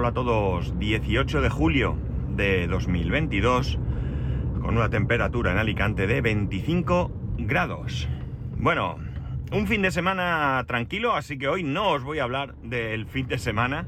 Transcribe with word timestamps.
hola 0.00 0.08
a 0.08 0.14
todos. 0.14 0.78
18 0.78 1.42
de 1.42 1.50
julio 1.50 1.94
de 2.30 2.66
2022, 2.68 3.78
con 4.62 4.78
una 4.78 4.88
temperatura 4.88 5.52
en 5.52 5.58
Alicante 5.58 6.06
de 6.06 6.22
25 6.22 7.12
grados. 7.36 8.08
Bueno, 8.56 8.96
un 9.52 9.66
fin 9.66 9.82
de 9.82 9.90
semana 9.90 10.64
tranquilo, 10.66 11.14
así 11.14 11.36
que 11.36 11.48
hoy 11.48 11.64
no 11.64 11.90
os 11.90 12.02
voy 12.02 12.18
a 12.18 12.22
hablar 12.22 12.54
del 12.62 13.04
fin 13.04 13.28
de 13.28 13.36
semana, 13.36 13.86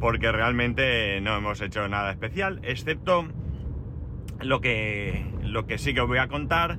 porque 0.00 0.30
realmente 0.32 1.18
no 1.22 1.38
hemos 1.38 1.62
hecho 1.62 1.88
nada 1.88 2.10
especial, 2.10 2.60
excepto 2.62 3.26
lo 4.42 4.60
que, 4.60 5.24
lo 5.40 5.66
que 5.66 5.78
sí 5.78 5.94
que 5.94 6.02
os 6.02 6.08
voy 6.08 6.18
a 6.18 6.28
contar 6.28 6.78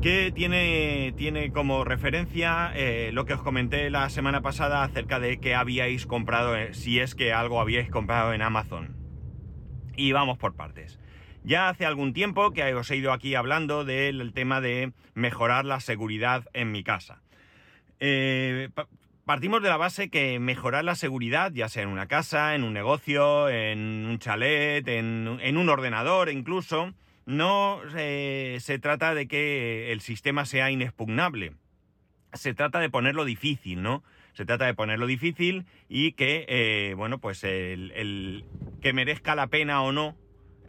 que 0.00 0.30
tiene, 0.32 1.12
tiene 1.16 1.50
como 1.50 1.84
referencia 1.84 2.70
eh, 2.74 3.10
lo 3.12 3.24
que 3.24 3.34
os 3.34 3.42
comenté 3.42 3.90
la 3.90 4.08
semana 4.10 4.42
pasada 4.42 4.84
acerca 4.84 5.18
de 5.18 5.40
que 5.40 5.54
habíais 5.54 6.06
comprado, 6.06 6.56
eh, 6.56 6.72
si 6.72 7.00
es 7.00 7.14
que 7.14 7.32
algo 7.32 7.60
habíais 7.60 7.90
comprado 7.90 8.32
en 8.32 8.42
Amazon. 8.42 8.96
Y 9.96 10.12
vamos 10.12 10.38
por 10.38 10.54
partes. 10.54 11.00
Ya 11.42 11.68
hace 11.68 11.84
algún 11.84 12.12
tiempo 12.12 12.52
que 12.52 12.74
os 12.74 12.90
he 12.90 12.96
ido 12.96 13.12
aquí 13.12 13.34
hablando 13.34 13.84
del 13.84 14.32
tema 14.32 14.60
de 14.60 14.92
mejorar 15.14 15.64
la 15.64 15.80
seguridad 15.80 16.44
en 16.52 16.70
mi 16.70 16.84
casa. 16.84 17.22
Eh, 17.98 18.68
partimos 19.24 19.62
de 19.62 19.68
la 19.68 19.76
base 19.76 20.10
que 20.10 20.38
mejorar 20.38 20.84
la 20.84 20.94
seguridad, 20.94 21.50
ya 21.52 21.68
sea 21.68 21.82
en 21.82 21.88
una 21.88 22.06
casa, 22.06 22.54
en 22.54 22.62
un 22.62 22.72
negocio, 22.72 23.48
en 23.48 24.06
un 24.08 24.18
chalet, 24.20 24.86
en, 24.86 25.38
en 25.40 25.56
un 25.56 25.68
ordenador 25.68 26.28
incluso, 26.28 26.92
no 27.28 27.82
eh, 27.94 28.56
se 28.60 28.78
trata 28.78 29.14
de 29.14 29.28
que 29.28 29.92
el 29.92 30.00
sistema 30.00 30.46
sea 30.46 30.70
inexpugnable. 30.70 31.52
Se 32.32 32.54
trata 32.54 32.80
de 32.80 32.88
ponerlo 32.88 33.26
difícil, 33.26 33.82
¿no? 33.82 34.02
Se 34.32 34.46
trata 34.46 34.64
de 34.64 34.72
ponerlo 34.72 35.06
difícil 35.06 35.66
y 35.90 36.12
que, 36.12 36.46
eh, 36.48 36.94
bueno, 36.94 37.18
pues 37.18 37.44
el, 37.44 38.44
que 38.80 38.94
merezca 38.94 39.34
la 39.34 39.48
pena 39.48 39.82
o 39.82 39.92
no 39.92 40.16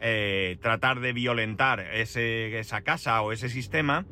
eh, 0.00 0.58
tratar 0.60 1.00
de 1.00 1.14
violentar 1.14 1.80
esa 1.80 2.82
casa 2.82 3.22
o 3.22 3.32
ese 3.32 3.48
sistema 3.48 4.04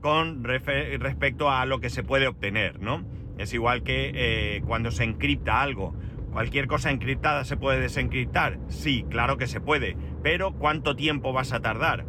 con 0.00 0.42
respecto 0.42 1.52
a 1.52 1.64
lo 1.66 1.78
que 1.78 1.88
se 1.88 2.02
puede 2.02 2.26
obtener, 2.26 2.80
¿no? 2.80 3.06
Es 3.38 3.54
igual 3.54 3.84
que 3.84 4.60
cuando 4.66 4.90
se 4.90 5.04
encripta 5.04 5.62
algo. 5.62 5.94
¿Cualquier 6.32 6.66
cosa 6.66 6.90
encriptada 6.90 7.44
se 7.44 7.58
puede 7.58 7.78
desencriptar? 7.78 8.58
Sí, 8.68 9.04
claro 9.10 9.36
que 9.36 9.46
se 9.46 9.60
puede, 9.60 9.96
pero 10.22 10.52
¿cuánto 10.52 10.96
tiempo 10.96 11.34
vas 11.34 11.52
a 11.52 11.60
tardar? 11.60 12.06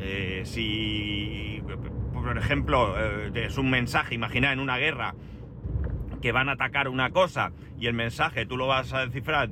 Eh, 0.00 0.42
si, 0.44 1.62
por 2.12 2.36
ejemplo, 2.36 2.96
eh, 2.98 3.30
es 3.46 3.56
un 3.56 3.70
mensaje, 3.70 4.16
imagina 4.16 4.52
en 4.52 4.58
una 4.58 4.76
guerra 4.76 5.14
que 6.20 6.32
van 6.32 6.48
a 6.48 6.52
atacar 6.52 6.88
una 6.88 7.10
cosa 7.10 7.52
y 7.78 7.86
el 7.86 7.94
mensaje 7.94 8.44
tú 8.44 8.56
lo 8.56 8.66
vas 8.66 8.92
a 8.92 9.06
descifrar 9.06 9.48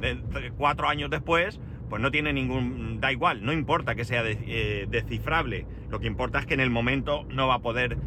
cuatro 0.56 0.88
años 0.88 1.08
después, 1.08 1.60
pues 1.88 2.02
no 2.02 2.10
tiene 2.10 2.32
ningún... 2.32 3.00
da 3.00 3.12
igual, 3.12 3.44
no 3.44 3.52
importa 3.52 3.94
que 3.94 4.04
sea 4.04 4.24
eh, 4.26 4.86
descifrable, 4.90 5.64
lo 5.90 6.00
que 6.00 6.08
importa 6.08 6.40
es 6.40 6.46
que 6.46 6.54
en 6.54 6.60
el 6.60 6.70
momento 6.70 7.24
no 7.28 7.46
va 7.46 7.54
a 7.54 7.60
poder 7.60 7.98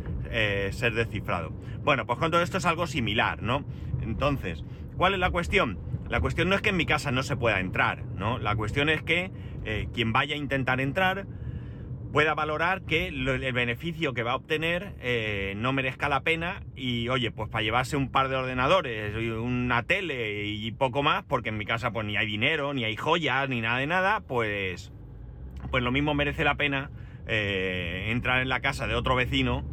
ser 0.72 0.94
descifrado. 0.96 1.54
Bueno, 1.86 2.06
pues 2.06 2.20
con 2.20 2.30
todo 2.30 2.42
esto 2.42 2.58
es 2.58 2.66
algo 2.66 2.88
similar, 2.88 3.42
¿no? 3.42 3.64
Entonces, 4.02 4.66
¿cuál 4.98 5.14
es 5.14 5.20
la 5.20 5.32
cuestión? 5.32 5.80
La 6.10 6.20
cuestión 6.22 6.50
no 6.50 6.56
es 6.56 6.62
que 6.62 6.70
en 6.70 6.78
mi 6.78 6.86
casa 6.86 7.12
no 7.12 7.24
se 7.24 7.36
pueda 7.36 7.60
entrar, 7.60 8.04
¿no? 8.16 8.38
La 8.38 8.56
cuestión 8.56 8.90
es 8.90 9.02
que 9.02 9.32
eh, 9.64 9.88
quien 9.94 10.14
vaya 10.14 10.36
a 10.36 10.38
intentar 10.38 10.80
entrar 10.80 11.26
pueda 12.16 12.34
valorar 12.34 12.84
que 12.84 13.08
el 13.08 13.52
beneficio 13.52 14.14
que 14.14 14.24
va 14.24 14.32
a 14.32 14.36
obtener 14.36 14.94
eh, 15.02 15.54
no 15.58 15.74
merezca 15.74 16.08
la 16.08 16.22
pena 16.22 16.64
y 16.74 17.10
oye, 17.10 17.30
pues 17.30 17.50
para 17.50 17.62
llevarse 17.62 17.98
un 17.98 18.10
par 18.10 18.30
de 18.30 18.38
ordenadores, 18.38 19.14
una 19.38 19.84
tele 19.84 20.46
y 20.46 20.72
poco 20.72 21.04
más, 21.04 21.26
porque 21.26 21.50
en 21.50 21.58
mi 21.58 21.66
casa 21.66 21.92
pues 21.92 22.06
ni 22.06 22.16
hay 22.16 22.26
dinero, 22.26 22.74
ni 22.74 22.86
hay 22.86 22.96
joyas, 22.96 23.50
ni 23.50 23.60
nada 23.60 23.80
de 23.80 23.88
nada, 23.88 24.22
pues, 24.22 24.94
pues 25.72 25.84
lo 25.84 25.92
mismo 25.92 26.14
merece 26.14 26.46
la 26.46 26.56
pena 26.56 26.90
eh, 27.28 28.08
entrar 28.12 28.42
en 28.42 28.48
la 28.48 28.62
casa 28.62 28.88
de 28.88 28.96
otro 28.96 29.16
vecino 29.16 29.66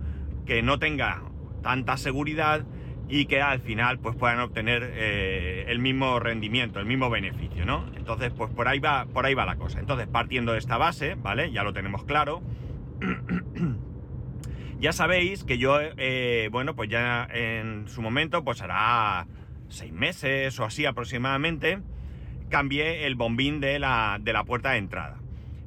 que 0.45 0.63
no 0.63 0.81
tenga 0.81 1.23
tanta 1.63 1.97
seguridad 1.97 2.67
y 3.15 3.27
que 3.27 3.43
al 3.43 3.61
final 3.61 3.99
pues 3.99 4.17
puedan 4.17 4.41
obtener 4.41 4.91
eh, 4.95 5.67
el 5.69 5.81
mismo 5.81 6.19
rendimiento, 6.19 6.81
el 6.81 6.87
mismo 6.87 7.11
beneficio, 7.11 7.67
¿no? 7.67 7.85
Entonces, 7.95 8.33
pues 8.35 8.51
por 8.51 8.69
ahí 8.69 8.79
va, 8.79 9.05
por 9.05 9.27
ahí 9.27 9.35
va 9.35 9.45
la 9.45 9.57
cosa. 9.57 9.81
Entonces, 9.81 10.07
partiendo 10.07 10.53
de 10.53 10.59
esta 10.59 10.79
base, 10.79 11.15
¿vale? 11.17 11.53
Ya 11.53 11.63
lo 11.63 11.75
tenemos 11.75 12.05
claro. 12.05 12.41
ya 14.81 14.95
sabéis 14.95 15.45
que 15.45 15.59
yo, 15.59 15.79
eh, 15.79 16.49
bueno, 16.53 16.75
pues 16.75 16.89
ya 16.89 17.29
en 17.31 17.87
su 17.87 18.01
momento, 18.01 18.45
pues 18.45 18.63
hará 18.63 19.27
seis 19.69 19.93
meses 19.93 20.59
o 20.59 20.65
así 20.65 20.87
aproximadamente, 20.87 21.81
cambié 22.49 23.05
el 23.05 23.15
bombín 23.15 23.61
de 23.61 23.79
la, 23.79 24.21
de 24.23 24.33
la 24.33 24.45
puerta 24.45 24.71
de 24.71 24.79
entrada. 24.79 25.19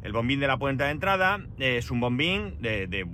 El 0.02 0.14
bombín 0.14 0.40
de 0.40 0.48
la 0.48 0.58
puerta 0.58 0.86
de 0.86 0.92
entrada 0.92 1.46
es 1.60 1.92
un 1.92 2.00
bombín 2.00 2.60
de 2.60 3.06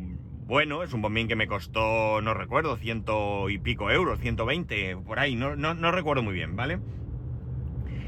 bueno, 0.51 0.83
es 0.83 0.91
un 0.91 1.01
bombín 1.01 1.29
que 1.29 1.37
me 1.37 1.47
costó, 1.47 2.19
no 2.19 2.33
recuerdo, 2.33 2.75
ciento 2.75 3.49
y 3.49 3.57
pico 3.57 3.89
euros, 3.89 4.19
120, 4.19 4.97
por 4.97 5.17
ahí, 5.17 5.33
no, 5.33 5.55
no, 5.55 5.91
recuerdo 5.93 6.23
muy 6.23 6.33
bien, 6.33 6.57
¿vale? 6.57 6.81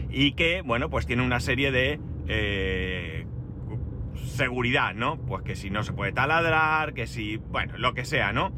Y 0.09 0.33
que, 0.33 0.61
bueno, 0.61 0.89
pues 0.89 1.05
tiene 1.05 1.23
una 1.23 1.39
serie 1.39 1.71
de 1.71 2.01
eh, 2.27 3.25
seguridad, 4.25 4.93
¿no? 4.93 5.21
Pues 5.25 5.43
que 5.43 5.55
si 5.55 5.69
no 5.69 5.83
se 5.83 5.93
puede 5.93 6.11
taladrar, 6.11 6.93
que 6.93 7.07
si, 7.07 7.37
bueno, 7.37 7.77
lo 7.77 7.93
que 7.93 8.03
sea, 8.03 8.33
¿no? 8.33 8.51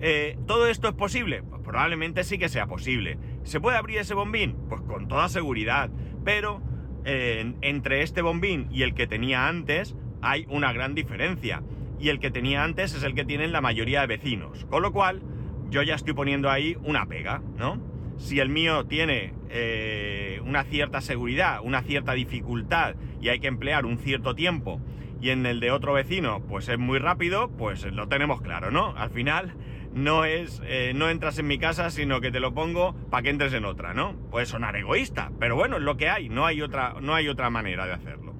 Eh, 0.00 0.36
¿Todo 0.48 0.66
esto 0.66 0.88
es 0.88 0.94
posible? 0.94 1.44
Pues 1.44 1.62
probablemente 1.62 2.24
sí 2.24 2.38
que 2.38 2.48
sea 2.48 2.66
posible. 2.66 3.20
¿Se 3.44 3.60
puede 3.60 3.76
abrir 3.76 3.98
ese 3.98 4.14
bombín? 4.14 4.56
Pues 4.68 4.80
con 4.80 5.06
toda 5.06 5.28
seguridad. 5.28 5.90
Pero 6.24 6.60
eh, 7.04 7.54
entre 7.62 8.02
este 8.02 8.20
bombín 8.20 8.66
y 8.72 8.82
el 8.82 8.94
que 8.94 9.06
tenía 9.06 9.46
antes 9.46 9.94
hay 10.22 10.44
una 10.48 10.72
gran 10.72 10.96
diferencia 10.96 11.62
y 11.98 12.08
el 12.08 12.20
que 12.20 12.30
tenía 12.30 12.64
antes 12.64 12.94
es 12.94 13.02
el 13.02 13.14
que 13.14 13.24
tienen 13.24 13.52
la 13.52 13.60
mayoría 13.60 14.00
de 14.00 14.06
vecinos. 14.06 14.64
Con 14.66 14.82
lo 14.82 14.92
cual, 14.92 15.22
yo 15.70 15.82
ya 15.82 15.94
estoy 15.94 16.14
poniendo 16.14 16.50
ahí 16.50 16.76
una 16.82 17.06
pega, 17.06 17.42
¿no? 17.56 17.80
Si 18.16 18.40
el 18.40 18.48
mío 18.48 18.86
tiene 18.86 19.34
eh, 19.50 20.40
una 20.44 20.64
cierta 20.64 21.00
seguridad, 21.00 21.60
una 21.62 21.82
cierta 21.82 22.12
dificultad 22.12 22.96
y 23.20 23.28
hay 23.28 23.40
que 23.40 23.46
emplear 23.46 23.86
un 23.86 23.98
cierto 23.98 24.34
tiempo 24.34 24.80
y 25.20 25.30
en 25.30 25.46
el 25.46 25.60
de 25.60 25.70
otro 25.70 25.92
vecino 25.92 26.40
pues 26.48 26.68
es 26.68 26.78
muy 26.78 26.98
rápido, 26.98 27.50
pues 27.50 27.84
lo 27.84 28.08
tenemos 28.08 28.40
claro, 28.40 28.70
¿no? 28.70 28.94
Al 28.96 29.10
final 29.10 29.54
no 29.94 30.24
es, 30.24 30.62
eh, 30.64 30.92
no 30.94 31.08
entras 31.08 31.38
en 31.38 31.46
mi 31.46 31.58
casa, 31.58 31.90
sino 31.90 32.20
que 32.20 32.30
te 32.30 32.40
lo 32.40 32.54
pongo 32.54 32.94
para 33.10 33.22
que 33.22 33.30
entres 33.30 33.52
en 33.52 33.64
otra, 33.64 33.94
¿no? 33.94 34.14
Puede 34.30 34.46
sonar 34.46 34.76
egoísta, 34.76 35.30
pero 35.38 35.56
bueno, 35.56 35.76
es 35.76 35.82
lo 35.82 35.96
que 35.96 36.08
hay, 36.08 36.28
no 36.28 36.46
hay 36.46 36.62
otra, 36.62 36.94
no 37.00 37.14
hay 37.14 37.28
otra 37.28 37.50
manera 37.50 37.86
de 37.86 37.92
hacerlo. 37.92 38.34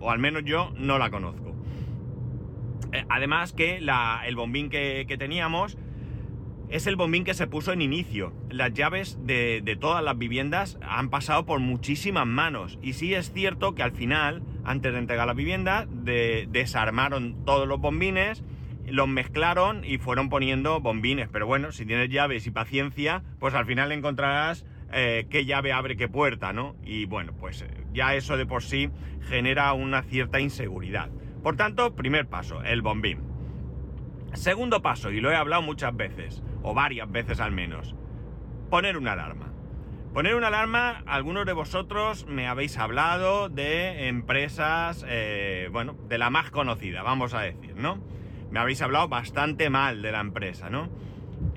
O 0.00 0.10
al 0.10 0.18
menos 0.18 0.44
yo 0.44 0.72
no 0.76 0.98
la 0.98 1.10
conozco. 1.10 1.49
Eh, 2.92 3.04
además 3.08 3.52
que 3.52 3.76
el 3.78 4.36
bombín 4.36 4.70
que, 4.70 5.16
teníamos 5.18 5.78
es 6.68 6.86
el 6.86 6.96
bombín 6.96 7.24
que 7.24 7.34
se 7.34 7.46
puso 7.46 7.72
en 7.72 7.82
inicio. 7.82 8.32
Las 8.48 8.72
llaves 8.72 9.18
de, 9.24 9.76
todas 9.80 10.04
las 10.04 10.16
viviendas 10.18 10.78
han 10.82 11.10
pasado 11.10 11.46
por 11.46 11.60
muchísimas 11.60 12.26
manos. 12.26 12.78
Y 12.82 12.92
sí 12.92 13.14
es 13.14 13.32
cierto 13.32 13.74
que 13.74 13.82
al 13.82 13.92
final, 13.92 14.42
antes 14.64 14.92
de 14.92 14.98
entregar 14.98 15.26
la 15.26 15.34
vivienda, 15.34 15.86
desarmaron 15.88 17.44
todos 17.44 17.66
los 17.66 17.80
bombines, 17.80 18.44
los 18.86 19.08
mezclaron 19.08 19.84
y 19.84 19.98
fueron 19.98 20.28
poniendo 20.28 20.80
bombines. 20.80 21.28
Pero 21.28 21.46
bueno, 21.46 21.72
si 21.72 21.86
tienes 21.86 22.08
llaves 22.08 22.46
y 22.46 22.50
paciencia, 22.50 23.22
pues 23.38 23.54
al 23.54 23.66
final 23.66 23.90
encontrarás 23.92 24.64
eh, 24.92 25.26
qué 25.30 25.44
llave 25.44 25.72
abre 25.72 25.96
qué 25.96 26.08
puerta, 26.08 26.52
¿no? 26.52 26.74
Y 26.84 27.04
bueno, 27.04 27.32
pues 27.38 27.62
eh, 27.62 27.68
ya 27.92 28.14
eso 28.14 28.36
de 28.36 28.46
por 28.46 28.62
sí 28.62 28.90
genera 29.28 29.72
una 29.72 30.02
cierta 30.02 30.40
inseguridad. 30.40 31.10
Por 31.42 31.56
tanto, 31.56 31.94
primer 31.94 32.28
paso, 32.28 32.62
el 32.62 32.82
bombín. 32.82 33.22
Segundo 34.34 34.82
paso, 34.82 35.10
y 35.10 35.20
lo 35.20 35.30
he 35.30 35.36
hablado 35.36 35.62
muchas 35.62 35.96
veces, 35.96 36.42
o 36.62 36.74
varias 36.74 37.10
veces 37.10 37.40
al 37.40 37.52
menos, 37.52 37.94
poner 38.68 38.96
una 38.96 39.12
alarma. 39.12 39.52
Poner 40.12 40.34
una 40.34 40.48
alarma, 40.48 41.02
algunos 41.06 41.46
de 41.46 41.52
vosotros 41.52 42.26
me 42.26 42.46
habéis 42.46 42.76
hablado 42.78 43.48
de 43.48 44.08
empresas, 44.08 45.04
eh, 45.08 45.68
bueno, 45.72 45.96
de 46.08 46.18
la 46.18 46.30
más 46.30 46.50
conocida, 46.50 47.02
vamos 47.02 47.32
a 47.32 47.40
decir, 47.40 47.76
¿no? 47.76 48.00
Me 48.50 48.58
habéis 48.58 48.82
hablado 48.82 49.08
bastante 49.08 49.70
mal 49.70 50.02
de 50.02 50.12
la 50.12 50.20
empresa, 50.20 50.68
¿no? 50.68 50.88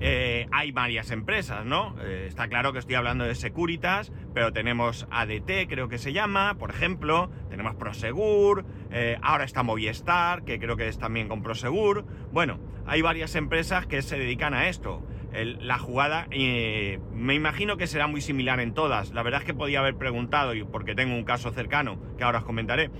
Eh, 0.00 0.46
hay 0.50 0.72
varias 0.72 1.10
empresas, 1.10 1.64
¿no? 1.64 1.96
Eh, 2.02 2.26
está 2.28 2.48
claro 2.48 2.72
que 2.72 2.78
estoy 2.78 2.94
hablando 2.94 3.24
de 3.24 3.34
Securitas, 3.34 4.12
pero 4.34 4.52
tenemos 4.52 5.06
ADT, 5.10 5.68
creo 5.68 5.88
que 5.88 5.98
se 5.98 6.12
llama, 6.12 6.56
por 6.58 6.70
ejemplo, 6.70 7.30
tenemos 7.48 7.74
Prosegur, 7.76 8.64
eh, 8.90 9.18
ahora 9.22 9.44
está 9.44 9.62
Movistar, 9.62 10.44
que 10.44 10.58
creo 10.58 10.76
que 10.76 10.88
es 10.88 10.98
también 10.98 11.28
con 11.28 11.42
Prosegur. 11.42 12.04
Bueno, 12.32 12.58
hay 12.86 13.02
varias 13.02 13.34
empresas 13.34 13.86
que 13.86 14.02
se 14.02 14.18
dedican 14.18 14.54
a 14.54 14.68
esto. 14.68 15.02
la 15.34 15.78
jugada, 15.80 16.28
me 16.30 17.34
imagino 17.34 17.76
que 17.76 17.88
será 17.88 18.06
muy 18.06 18.20
similar 18.20 18.60
en 18.60 18.72
todas. 18.72 19.10
La 19.10 19.24
verdad 19.24 19.40
es 19.40 19.46
que 19.46 19.52
podía 19.52 19.80
haber 19.80 19.96
preguntado, 19.96 20.54
y 20.54 20.62
porque 20.62 20.94
tengo 20.94 21.12
un 21.16 21.24
caso 21.24 21.50
cercano 21.50 21.98
que 22.16 22.22
ahora 22.22 22.38
os 22.38 22.44
comentaré. 22.44 22.92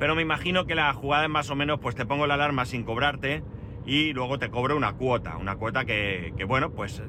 Pero 0.00 0.16
me 0.16 0.22
imagino 0.22 0.66
que 0.66 0.74
la 0.74 0.92
jugada 0.92 1.24
es 1.24 1.30
más 1.30 1.48
o 1.48 1.54
menos, 1.54 1.78
pues 1.78 1.94
te 1.94 2.06
pongo 2.06 2.26
la 2.26 2.34
alarma 2.34 2.64
sin 2.64 2.82
cobrarte 2.82 3.44
y 3.86 4.12
luego 4.12 4.38
te 4.38 4.50
cobro 4.50 4.76
una 4.76 4.94
cuota, 4.94 5.36
una 5.36 5.56
cuota 5.56 5.84
que, 5.84 6.32
bueno, 6.46 6.72
pues 6.72 7.02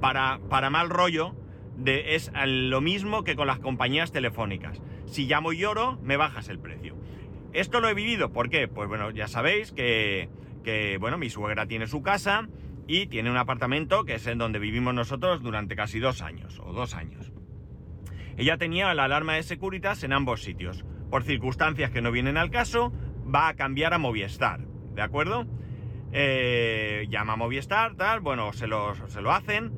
para, 0.00 0.40
para 0.50 0.68
mal 0.68 0.90
rollo 0.90 1.34
de, 1.76 2.16
es 2.16 2.32
lo 2.44 2.80
mismo 2.80 3.22
que 3.22 3.36
con 3.36 3.46
las 3.46 3.60
compañías 3.60 4.12
telefónicas. 4.12 4.82
Si 5.06 5.26
llamo 5.26 5.52
y 5.52 5.58
lloro, 5.58 5.98
me 6.02 6.16
bajas 6.16 6.48
el 6.48 6.58
precio. 6.58 6.96
Esto 7.52 7.80
lo 7.80 7.88
he 7.88 7.94
vivido, 7.94 8.32
¿por 8.32 8.50
qué? 8.50 8.66
Pues 8.66 8.88
bueno, 8.88 9.12
ya 9.12 9.28
sabéis 9.28 9.70
que, 9.70 10.28
que 10.64 10.98
bueno, 10.98 11.18
mi 11.18 11.30
suegra 11.30 11.66
tiene 11.66 11.86
su 11.86 12.02
casa 12.02 12.48
y 12.88 13.06
tiene 13.06 13.30
un 13.30 13.36
apartamento 13.36 14.04
que 14.04 14.14
es 14.14 14.26
en 14.26 14.38
donde 14.38 14.58
vivimos 14.58 14.92
nosotros 14.92 15.40
durante 15.40 15.76
casi 15.76 16.00
dos 16.00 16.20
años, 16.20 16.60
o 16.64 16.72
dos 16.72 16.94
años. 16.94 17.32
Ella 18.36 18.58
tenía 18.58 18.92
la 18.94 19.04
alarma 19.04 19.34
de 19.34 19.44
Securitas 19.44 20.02
en 20.02 20.12
ambos 20.12 20.42
sitios. 20.42 20.84
Por 21.10 21.22
circunstancias 21.22 21.92
que 21.92 22.02
no 22.02 22.10
vienen 22.10 22.36
al 22.36 22.50
caso, 22.50 22.92
va 23.32 23.46
a 23.46 23.54
cambiar 23.54 23.94
a 23.94 23.98
Movistar, 23.98 24.60
¿de 24.94 25.02
acuerdo? 25.02 25.46
Eh, 26.16 27.06
llama 27.10 27.32
a 27.32 27.36
Movistar, 27.36 27.96
tal, 27.96 28.20
bueno, 28.20 28.52
se 28.52 28.68
lo, 28.68 28.94
se 29.08 29.20
lo 29.20 29.32
hacen. 29.32 29.72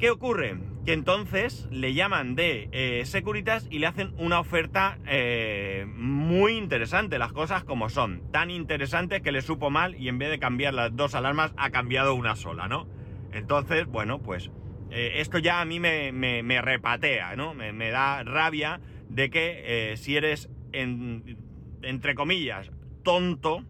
¿Qué 0.00 0.10
ocurre? 0.10 0.58
Que 0.84 0.94
entonces 0.94 1.68
le 1.70 1.94
llaman 1.94 2.34
de 2.34 2.68
eh, 2.72 3.04
Securitas 3.06 3.68
y 3.70 3.78
le 3.78 3.86
hacen 3.86 4.14
una 4.18 4.40
oferta 4.40 4.98
eh, 5.06 5.86
muy 5.86 6.54
interesante, 6.54 7.20
las 7.20 7.32
cosas 7.32 7.62
como 7.62 7.88
son. 7.88 8.32
Tan 8.32 8.50
interesante 8.50 9.22
que 9.22 9.30
le 9.30 9.42
supo 9.42 9.70
mal 9.70 9.94
y 9.94 10.08
en 10.08 10.18
vez 10.18 10.28
de 10.28 10.40
cambiar 10.40 10.74
las 10.74 10.96
dos 10.96 11.14
alarmas 11.14 11.54
ha 11.56 11.70
cambiado 11.70 12.16
una 12.16 12.34
sola, 12.34 12.66
¿no? 12.66 12.88
Entonces, 13.32 13.86
bueno, 13.86 14.20
pues 14.20 14.50
esto 14.90 15.38
ya 15.38 15.60
a 15.60 15.64
mí 15.64 15.80
me, 15.80 16.12
me, 16.12 16.60
repatea, 16.60 17.34
¿no? 17.34 17.54
Me, 17.54 17.90
da 17.90 18.24
rabia 18.24 18.80
de 19.08 19.30
que 19.30 19.94
si 19.96 20.16
eres, 20.16 20.50
entre 20.72 22.14
comillas, 22.14 22.70
tonto, 23.02 23.64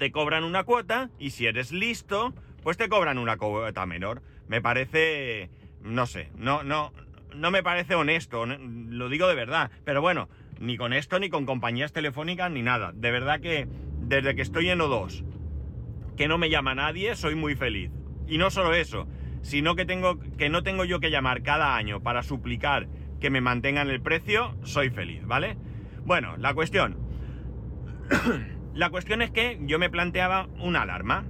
te 0.00 0.10
cobran 0.12 0.44
una 0.44 0.64
cuota 0.64 1.10
y 1.18 1.28
si 1.28 1.44
eres 1.46 1.72
listo, 1.72 2.32
pues 2.62 2.78
te 2.78 2.88
cobran 2.88 3.18
una 3.18 3.36
cuota 3.36 3.84
menor. 3.84 4.22
Me 4.48 4.62
parece, 4.62 5.50
no 5.82 6.06
sé, 6.06 6.30
no, 6.36 6.62
no, 6.62 6.94
no 7.34 7.50
me 7.50 7.62
parece 7.62 7.94
honesto, 7.94 8.46
lo 8.46 9.10
digo 9.10 9.28
de 9.28 9.34
verdad. 9.34 9.70
Pero 9.84 10.00
bueno, 10.00 10.30
ni 10.58 10.78
con 10.78 10.94
esto, 10.94 11.18
ni 11.18 11.28
con 11.28 11.44
compañías 11.44 11.92
telefónicas, 11.92 12.50
ni 12.50 12.62
nada. 12.62 12.92
De 12.94 13.10
verdad 13.10 13.40
que 13.40 13.68
desde 14.00 14.34
que 14.34 14.40
estoy 14.40 14.70
en 14.70 14.78
O2, 14.78 15.22
que 16.16 16.28
no 16.28 16.38
me 16.38 16.48
llama 16.48 16.74
nadie, 16.74 17.14
soy 17.14 17.34
muy 17.34 17.54
feliz. 17.54 17.90
Y 18.26 18.38
no 18.38 18.50
solo 18.50 18.72
eso, 18.72 19.06
sino 19.42 19.76
que, 19.76 19.84
tengo, 19.84 20.18
que 20.38 20.48
no 20.48 20.62
tengo 20.62 20.86
yo 20.86 21.00
que 21.00 21.10
llamar 21.10 21.42
cada 21.42 21.76
año 21.76 22.02
para 22.02 22.22
suplicar 22.22 22.88
que 23.20 23.28
me 23.28 23.42
mantengan 23.42 23.90
el 23.90 24.00
precio, 24.00 24.56
soy 24.62 24.88
feliz, 24.88 25.26
¿vale? 25.26 25.58
Bueno, 26.06 26.38
la 26.38 26.54
cuestión. 26.54 26.96
La 28.74 28.90
cuestión 28.90 29.20
es 29.22 29.30
que 29.30 29.58
yo 29.62 29.78
me 29.78 29.90
planteaba 29.90 30.48
una 30.60 30.82
alarma. 30.82 31.24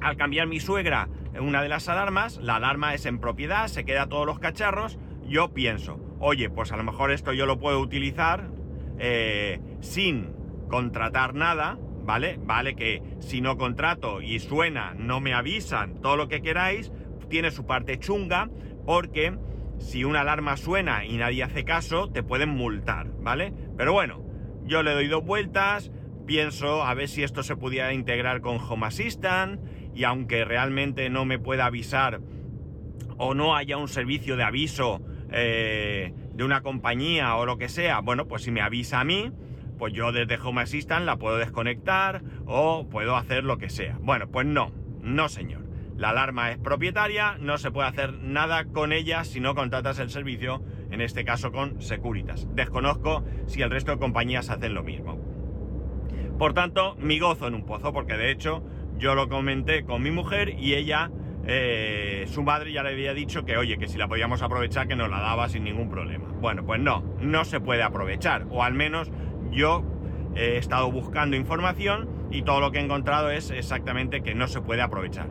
Al 0.00 0.16
cambiar 0.16 0.46
mi 0.46 0.60
suegra 0.60 1.08
una 1.38 1.62
de 1.62 1.68
las 1.68 1.88
alarmas, 1.88 2.38
la 2.38 2.56
alarma 2.56 2.94
es 2.94 3.06
en 3.06 3.18
propiedad, 3.18 3.68
se 3.68 3.84
queda 3.84 4.08
todos 4.08 4.26
los 4.26 4.38
cacharros, 4.40 4.98
yo 5.26 5.52
pienso, 5.52 6.00
oye, 6.18 6.50
pues 6.50 6.72
a 6.72 6.76
lo 6.76 6.82
mejor 6.82 7.12
esto 7.12 7.32
yo 7.32 7.46
lo 7.46 7.58
puedo 7.58 7.80
utilizar 7.80 8.48
eh, 8.98 9.60
sin 9.80 10.34
contratar 10.68 11.34
nada, 11.34 11.78
¿vale? 12.02 12.38
Vale 12.42 12.74
que 12.74 13.02
si 13.20 13.40
no 13.40 13.56
contrato 13.56 14.20
y 14.20 14.38
suena, 14.40 14.94
no 14.94 15.20
me 15.20 15.34
avisan, 15.34 16.00
todo 16.00 16.16
lo 16.16 16.28
que 16.28 16.42
queráis, 16.42 16.90
tiene 17.28 17.52
su 17.52 17.64
parte 17.64 17.98
chunga, 17.98 18.50
porque 18.84 19.38
si 19.78 20.04
una 20.04 20.22
alarma 20.22 20.56
suena 20.56 21.04
y 21.04 21.16
nadie 21.16 21.44
hace 21.44 21.64
caso, 21.64 22.10
te 22.10 22.22
pueden 22.22 22.50
multar, 22.50 23.06
¿vale? 23.20 23.52
Pero 23.76 23.92
bueno, 23.92 24.24
yo 24.64 24.82
le 24.82 24.92
doy 24.92 25.06
dos 25.06 25.24
vueltas, 25.24 25.92
pienso 26.30 26.84
a 26.84 26.94
ver 26.94 27.08
si 27.08 27.24
esto 27.24 27.42
se 27.42 27.56
pudiera 27.56 27.92
integrar 27.92 28.40
con 28.40 28.58
Home 28.58 28.86
Assistant 28.86 29.60
y 29.96 30.04
aunque 30.04 30.44
realmente 30.44 31.10
no 31.10 31.24
me 31.24 31.40
pueda 31.40 31.66
avisar 31.66 32.20
o 33.18 33.34
no 33.34 33.56
haya 33.56 33.76
un 33.78 33.88
servicio 33.88 34.36
de 34.36 34.44
aviso 34.44 35.02
eh, 35.32 36.14
de 36.32 36.44
una 36.44 36.60
compañía 36.60 37.34
o 37.34 37.46
lo 37.46 37.58
que 37.58 37.68
sea, 37.68 37.98
bueno, 37.98 38.28
pues 38.28 38.42
si 38.44 38.52
me 38.52 38.60
avisa 38.60 39.00
a 39.00 39.04
mí, 39.04 39.32
pues 39.76 39.92
yo 39.92 40.12
desde 40.12 40.38
Home 40.38 40.62
Assistant 40.62 41.04
la 41.04 41.16
puedo 41.16 41.36
desconectar 41.36 42.22
o 42.46 42.88
puedo 42.88 43.16
hacer 43.16 43.42
lo 43.42 43.58
que 43.58 43.68
sea. 43.68 43.98
Bueno, 44.00 44.30
pues 44.30 44.46
no, 44.46 44.70
no 45.02 45.28
señor. 45.28 45.66
La 45.96 46.10
alarma 46.10 46.52
es 46.52 46.58
propietaria, 46.58 47.38
no 47.40 47.58
se 47.58 47.72
puede 47.72 47.88
hacer 47.88 48.12
nada 48.20 48.66
con 48.66 48.92
ella 48.92 49.24
si 49.24 49.40
no 49.40 49.56
contratas 49.56 49.98
el 49.98 50.10
servicio, 50.10 50.62
en 50.92 51.00
este 51.00 51.24
caso 51.24 51.50
con 51.50 51.82
Securitas. 51.82 52.46
Desconozco 52.54 53.24
si 53.48 53.62
el 53.62 53.70
resto 53.70 53.90
de 53.90 53.98
compañías 53.98 54.48
hacen 54.48 54.74
lo 54.74 54.84
mismo. 54.84 55.19
Por 56.40 56.54
tanto, 56.54 56.96
mi 56.98 57.18
gozo 57.18 57.48
en 57.48 57.54
un 57.54 57.66
pozo, 57.66 57.92
porque 57.92 58.16
de 58.16 58.30
hecho 58.30 58.62
yo 58.96 59.14
lo 59.14 59.28
comenté 59.28 59.84
con 59.84 60.02
mi 60.02 60.10
mujer 60.10 60.58
y 60.58 60.72
ella, 60.72 61.10
eh, 61.46 62.24
su 62.28 62.42
madre 62.42 62.72
ya 62.72 62.82
le 62.82 62.92
había 62.92 63.12
dicho 63.12 63.44
que, 63.44 63.58
oye, 63.58 63.76
que 63.76 63.88
si 63.88 63.98
la 63.98 64.08
podíamos 64.08 64.40
aprovechar, 64.40 64.88
que 64.88 64.96
nos 64.96 65.10
la 65.10 65.20
daba 65.20 65.50
sin 65.50 65.64
ningún 65.64 65.90
problema. 65.90 66.28
Bueno, 66.40 66.64
pues 66.64 66.80
no, 66.80 67.04
no 67.20 67.44
se 67.44 67.60
puede 67.60 67.82
aprovechar, 67.82 68.46
o 68.48 68.62
al 68.62 68.72
menos 68.72 69.12
yo 69.50 69.84
he 70.34 70.56
estado 70.56 70.90
buscando 70.90 71.36
información 71.36 72.08
y 72.30 72.40
todo 72.40 72.60
lo 72.60 72.72
que 72.72 72.78
he 72.78 72.84
encontrado 72.84 73.30
es 73.30 73.50
exactamente 73.50 74.22
que 74.22 74.34
no 74.34 74.48
se 74.48 74.62
puede 74.62 74.80
aprovechar. 74.80 75.28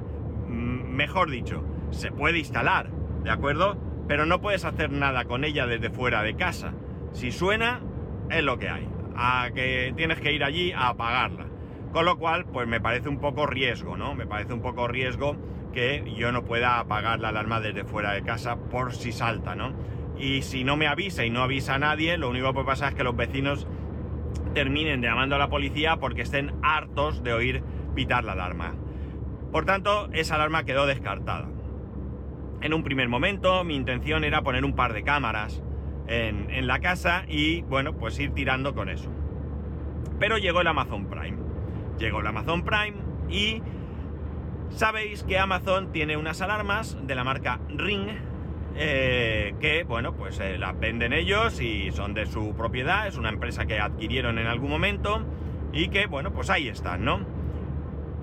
mejor 0.48 1.32
dicho, 1.32 1.66
se 1.90 2.12
puede 2.12 2.38
instalar, 2.38 2.92
¿de 3.24 3.32
acuerdo? 3.32 3.80
Pero 4.08 4.28
no 4.28 4.42
puedes 4.42 4.64
hacer 4.64 4.92
nada 4.92 5.26
con 5.26 5.44
ella 5.44 5.66
desde 5.66 5.90
fuera 5.90 6.22
de 6.22 6.36
casa. 6.36 6.76
Si 7.14 7.32
suena, 7.32 7.82
es 8.30 8.44
lo 8.44 8.60
que 8.60 8.70
hay 8.70 8.99
a 9.20 9.52
que 9.52 9.94
tienes 9.98 10.20
que 10.22 10.32
ir 10.32 10.44
allí 10.44 10.72
a 10.72 10.90
apagarla. 10.90 11.46
Con 11.92 12.06
lo 12.06 12.18
cual, 12.18 12.46
pues 12.46 12.68
me 12.68 12.80
parece 12.80 13.10
un 13.10 13.20
poco 13.20 13.46
riesgo, 13.46 13.98
¿no? 13.98 14.16
Me 14.16 14.26
parece 14.26 14.54
un 14.54 14.62
poco 14.62 14.88
riesgo 14.88 15.36
que 15.74 16.04
yo 16.16 16.32
no 16.32 16.46
pueda 16.46 16.80
apagar 16.80 17.20
la 17.20 17.30
alarma 17.30 17.60
desde 17.60 17.84
fuera 17.84 18.14
de 18.14 18.24
casa 18.24 18.56
por 18.56 18.94
si 18.94 19.12
salta, 19.12 19.56
¿no? 19.56 19.74
Y 20.18 20.42
si 20.44 20.64
no 20.64 20.78
me 20.78 20.88
avisa 20.88 21.26
y 21.26 21.30
no 21.30 21.42
avisa 21.42 21.76
a 21.76 21.80
nadie, 21.80 22.18
lo 22.18 22.30
único 22.30 22.48
que 22.48 22.54
puede 22.54 22.66
pasar 22.68 22.90
es 22.90 22.96
que 22.96 23.04
los 23.04 23.16
vecinos 23.16 23.68
terminen 24.54 25.02
llamando 25.02 25.36
a 25.36 25.40
la 25.40 25.50
policía 25.50 25.98
porque 25.98 26.22
estén 26.22 26.54
hartos 26.62 27.24
de 27.24 27.34
oír 27.34 27.64
pitar 27.96 28.24
la 28.24 28.34
alarma. 28.34 28.76
Por 29.52 29.66
tanto, 29.66 30.10
esa 30.14 30.36
alarma 30.36 30.64
quedó 30.64 30.86
descartada. 30.86 31.50
En 32.62 32.74
un 32.74 32.84
primer 32.84 33.10
momento, 33.10 33.64
mi 33.64 33.76
intención 33.76 34.24
era 34.24 34.44
poner 34.44 34.64
un 34.66 34.76
par 34.76 34.94
de 34.94 35.04
cámaras 35.04 35.64
en, 36.10 36.68
la 36.68 36.80
casa 36.80 37.24
y 37.28 37.62
bueno, 37.62 37.94
pues 37.94 38.20
ir 38.20 38.32
tirando 38.34 38.74
con 38.74 38.90
eso. 38.90 39.10
Pero 40.20 40.38
llegó 40.38 40.62
el 40.62 40.68
Amazon 40.68 41.06
Prime. 41.06 41.38
Llegó 41.98 42.22
el 42.22 42.28
Amazon 42.28 42.64
Prime 42.64 42.98
y 43.30 43.62
sabéis 44.70 45.24
que 45.24 45.38
Amazon 45.38 45.92
tiene 45.92 46.18
unas 46.18 46.42
alarmas 46.42 46.98
de 47.06 47.16
la 47.16 47.24
marca 47.24 47.60
Ring 47.70 48.10
eh, 48.76 49.56
que, 49.60 49.84
bueno, 49.84 50.14
pues 50.14 50.40
eh, 50.40 50.58
las 50.58 50.80
venden 50.80 51.14
ellos 51.14 51.60
y 51.62 51.92
son 51.92 52.14
de 52.14 52.26
su 52.26 52.54
propiedad, 52.56 53.08
es 53.08 53.18
una 53.18 53.30
empresa 53.30 53.66
que 53.66 53.80
adquirieron 53.80 54.40
en 54.40 54.48
algún 54.48 54.70
momento 54.70 55.26
y 55.74 55.90
que, 55.90 56.08
bueno, 56.08 56.32
pues 56.32 56.50
ahí 56.50 56.70
están, 56.70 57.04
¿no? 57.04 57.20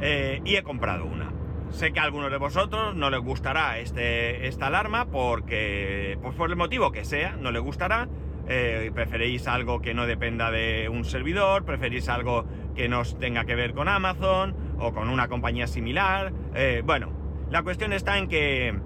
Eh, 0.00 0.40
y 0.45 0.57
he 0.57 0.62
comprado 0.62 1.05
una. 1.05 1.36
Sé 1.70 1.92
que 1.92 2.00
a 2.00 2.04
algunos 2.04 2.30
de 2.30 2.38
vosotros 2.38 2.94
no 2.94 3.11
les 3.11 3.20
gustará 3.20 3.78
este, 3.78 4.46
esta 4.46 4.68
alarma 4.68 5.06
porque, 5.06 6.18
pues 6.23 6.35
por 6.35 6.49
el 6.50 6.56
motivo 6.56 6.92
que 6.92 7.04
sea, 7.04 7.37
no 7.37 7.50
les 7.50 7.62
gustará. 7.62 8.08
Eh, 8.49 8.92
preferéis 8.94 9.49
algo 9.49 9.80
que 9.80 9.92
no 9.92 10.06
dependa 10.06 10.52
de 10.52 10.88
un 10.88 11.04
servidor, 11.04 11.64
preferís 11.64 12.08
algo 12.08 12.44
que 12.76 12.88
no 12.88 13.02
tenga 13.02 13.44
que 13.44 13.56
ver 13.56 13.75
con 13.75 13.88
Amazon 13.88 14.54
o 14.78 14.92
con 14.92 15.08
una 15.08 15.26
compañía 15.28 15.66
similar. 15.66 16.32
Eh, 16.54 16.82
bueno, 16.85 17.11
la 17.50 17.62
cuestión 17.62 17.92
está 17.92 18.18
en 18.18 18.28
que, 18.28 18.78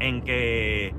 en 0.00 0.22
que, 0.22 0.94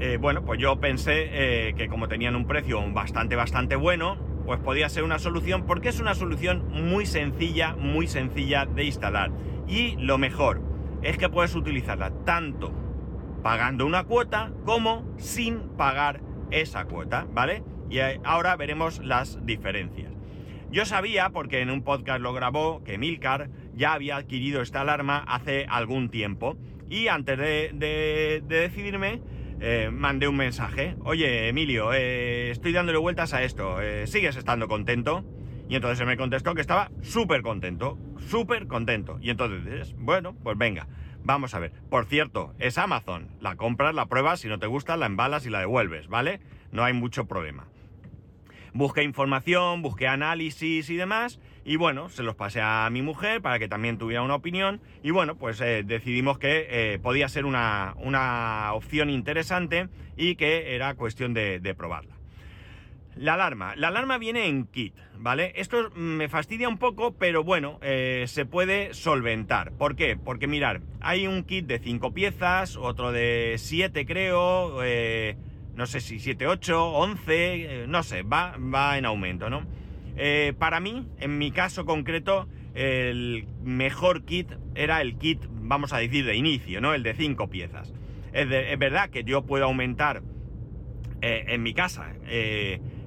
eh, 0.00 0.18
bueno, 0.20 0.44
pues 0.44 0.60
yo 0.60 0.78
pensé 0.78 1.74
que 1.76 1.88
como 1.88 2.06
tenían 2.06 2.36
un 2.36 2.46
precio 2.46 2.82
bastante, 2.92 3.34
bastante 3.34 3.76
bueno, 3.76 4.18
pues 4.44 4.60
podía 4.60 4.88
ser 4.90 5.04
una 5.04 5.18
solución 5.18 5.64
porque 5.64 5.88
es 5.88 6.00
una 6.00 6.14
solución 6.14 6.64
muy 6.70 7.06
sencilla, 7.06 7.74
muy 7.76 8.06
sencilla 8.06 8.66
de 8.66 8.84
instalar. 8.84 9.30
Y 9.66 9.96
lo 9.96 10.18
mejor 10.18 10.62
es 11.02 11.18
que 11.18 11.28
puedes 11.28 11.54
utilizarla 11.54 12.10
tanto 12.24 12.72
pagando 13.42 13.84
una 13.84 14.04
cuota 14.04 14.52
como 14.64 15.04
sin 15.18 15.60
pagar 15.76 16.20
esa 16.50 16.86
cuota, 16.86 17.26
¿vale? 17.32 17.62
Y 17.90 17.98
ahora 18.24 18.56
veremos 18.56 19.00
las 19.04 19.44
diferencias. 19.44 20.10
Yo 20.70 20.84
sabía, 20.86 21.30
porque 21.30 21.60
en 21.60 21.70
un 21.70 21.82
podcast 21.82 22.20
lo 22.20 22.32
grabó, 22.32 22.82
que 22.82 22.98
Milcar 22.98 23.48
ya 23.74 23.92
había 23.92 24.16
adquirido 24.16 24.60
esta 24.60 24.80
alarma 24.80 25.18
hace 25.18 25.66
algún 25.68 26.08
tiempo. 26.08 26.56
Y 26.88 27.08
antes 27.08 27.38
de, 27.38 28.42
decidirme, 28.44 29.20
eh, 29.60 29.90
mandé 29.92 30.26
un 30.26 30.36
mensaje. 30.36 30.96
Oye, 31.04 31.48
Emilio, 31.48 31.92
eh, 31.92 32.50
estoy 32.50 32.72
dándole 32.72 32.98
vueltas 32.98 33.34
a 33.34 33.44
esto. 33.44 33.80
Eh, 33.80 34.06
¿Sigues 34.08 34.36
estando 34.36 34.66
contento? 34.66 35.24
Y 35.74 35.76
entonces 35.76 35.98
se 35.98 36.04
me 36.04 36.16
contestó 36.16 36.54
que 36.54 36.60
estaba 36.60 36.92
súper 37.02 37.42
contento, 37.42 37.98
súper 38.28 38.68
contento. 38.68 39.18
Y 39.20 39.30
entonces, 39.30 39.92
bueno, 39.98 40.32
pues 40.32 40.56
venga, 40.56 40.86
vamos 41.24 41.52
a 41.52 41.58
ver. 41.58 41.72
Por 41.90 42.04
cierto, 42.04 42.54
es 42.60 42.78
Amazon. 42.78 43.26
La 43.40 43.56
compras, 43.56 43.92
la 43.92 44.06
pruebas, 44.06 44.38
si 44.38 44.46
no 44.46 44.60
te 44.60 44.68
gusta, 44.68 44.96
la 44.96 45.06
embalas 45.06 45.46
y 45.46 45.50
la 45.50 45.58
devuelves, 45.58 46.06
¿vale? 46.06 46.38
No 46.70 46.84
hay 46.84 46.92
mucho 46.92 47.24
problema. 47.24 47.66
Busqué 48.72 49.02
información, 49.02 49.82
busqué 49.82 50.06
análisis 50.06 50.88
y 50.90 50.94
demás, 50.94 51.40
y 51.64 51.74
bueno, 51.74 52.08
se 52.08 52.22
los 52.22 52.36
pasé 52.36 52.60
a 52.62 52.88
mi 52.92 53.02
mujer 53.02 53.42
para 53.42 53.58
que 53.58 53.66
también 53.66 53.98
tuviera 53.98 54.22
una 54.22 54.36
opinión, 54.36 54.80
y 55.02 55.10
bueno, 55.10 55.34
pues 55.34 55.60
eh, 55.60 55.82
decidimos 55.84 56.38
que 56.38 56.68
eh, 56.70 57.00
podía 57.00 57.28
ser 57.28 57.46
una, 57.46 57.94
una, 57.98 58.72
opción 58.74 59.10
interesante 59.10 59.88
y 60.16 60.36
que 60.36 60.76
era 60.76 60.94
cuestión 60.94 61.34
de, 61.34 61.58
de 61.58 61.74
probarla. 61.74 62.13
La 63.16 63.34
alarma. 63.34 63.76
La 63.76 63.88
alarma 63.88 64.18
viene 64.18 64.48
en 64.48 64.66
kit, 64.66 64.94
¿vale? 65.18 65.52
Esto 65.54 65.90
me 65.94 66.28
fastidia 66.28 66.68
un 66.68 66.78
poco, 66.78 67.14
pero 67.14 67.44
bueno, 67.44 67.78
eh, 67.80 68.24
se 68.26 68.44
puede 68.44 68.92
solventar. 68.92 69.72
¿Por 69.72 69.94
qué? 69.94 70.16
Porque 70.16 70.48
mirar, 70.48 70.80
hay 71.00 71.28
un 71.28 71.44
kit 71.44 71.66
de 71.66 71.78
5 71.78 72.12
piezas, 72.12 72.76
otro 72.76 73.12
de 73.12 73.54
7 73.56 74.04
creo, 74.04 74.82
eh, 74.82 75.36
no 75.76 75.86
sé 75.86 76.00
si 76.00 76.18
7, 76.18 76.48
8, 76.48 76.90
11, 76.92 77.84
no 77.86 78.02
sé, 78.02 78.22
va, 78.22 78.56
va 78.56 78.98
en 78.98 79.04
aumento, 79.04 79.48
¿no? 79.48 79.64
Eh, 80.16 80.52
para 80.58 80.80
mí, 80.80 81.06
en 81.20 81.38
mi 81.38 81.52
caso 81.52 81.84
concreto, 81.84 82.48
el 82.74 83.46
mejor 83.62 84.24
kit 84.24 84.50
era 84.74 85.00
el 85.00 85.18
kit, 85.18 85.40
vamos 85.48 85.92
a 85.92 85.98
decir, 85.98 86.24
de 86.24 86.34
inicio, 86.34 86.80
¿no? 86.80 86.94
El 86.94 87.04
de 87.04 87.14
5 87.14 87.48
piezas. 87.48 87.94
Es, 88.32 88.50
es, 88.50 88.78
verdad 88.80 89.10
que 89.10 89.22
yo 89.22 89.42
puedo 89.42 89.64
aumentar 89.66 90.22
en 91.20 91.62
mi 91.62 91.72
casa 91.72 92.12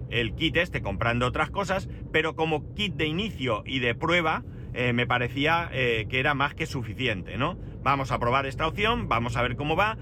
el 0.09 0.35
kit 0.35 0.57
este 0.57 0.81
comprando 0.81 1.25
otras 1.25 1.49
cosas, 1.49 1.89
pero 2.11 2.35
como 2.35 2.73
kit 2.75 2.95
de 2.95 3.05
inicio 3.05 3.63
y 3.65 3.79
de 3.79 3.95
prueba 3.95 4.43
eh, 4.73 4.93
me 4.93 5.07
parecía 5.07 5.69
eh, 5.71 6.05
que 6.09 6.19
era 6.19 6.33
más 6.33 6.53
que 6.53 6.65
suficiente, 6.65 7.37
¿no? 7.37 7.57
Vamos 7.83 8.11
a 8.11 8.19
probar 8.19 8.45
esta 8.45 8.67
opción, 8.67 9.07
vamos 9.07 9.35
a 9.35 9.41
ver 9.41 9.55
cómo 9.55 9.75
va. 9.75 9.97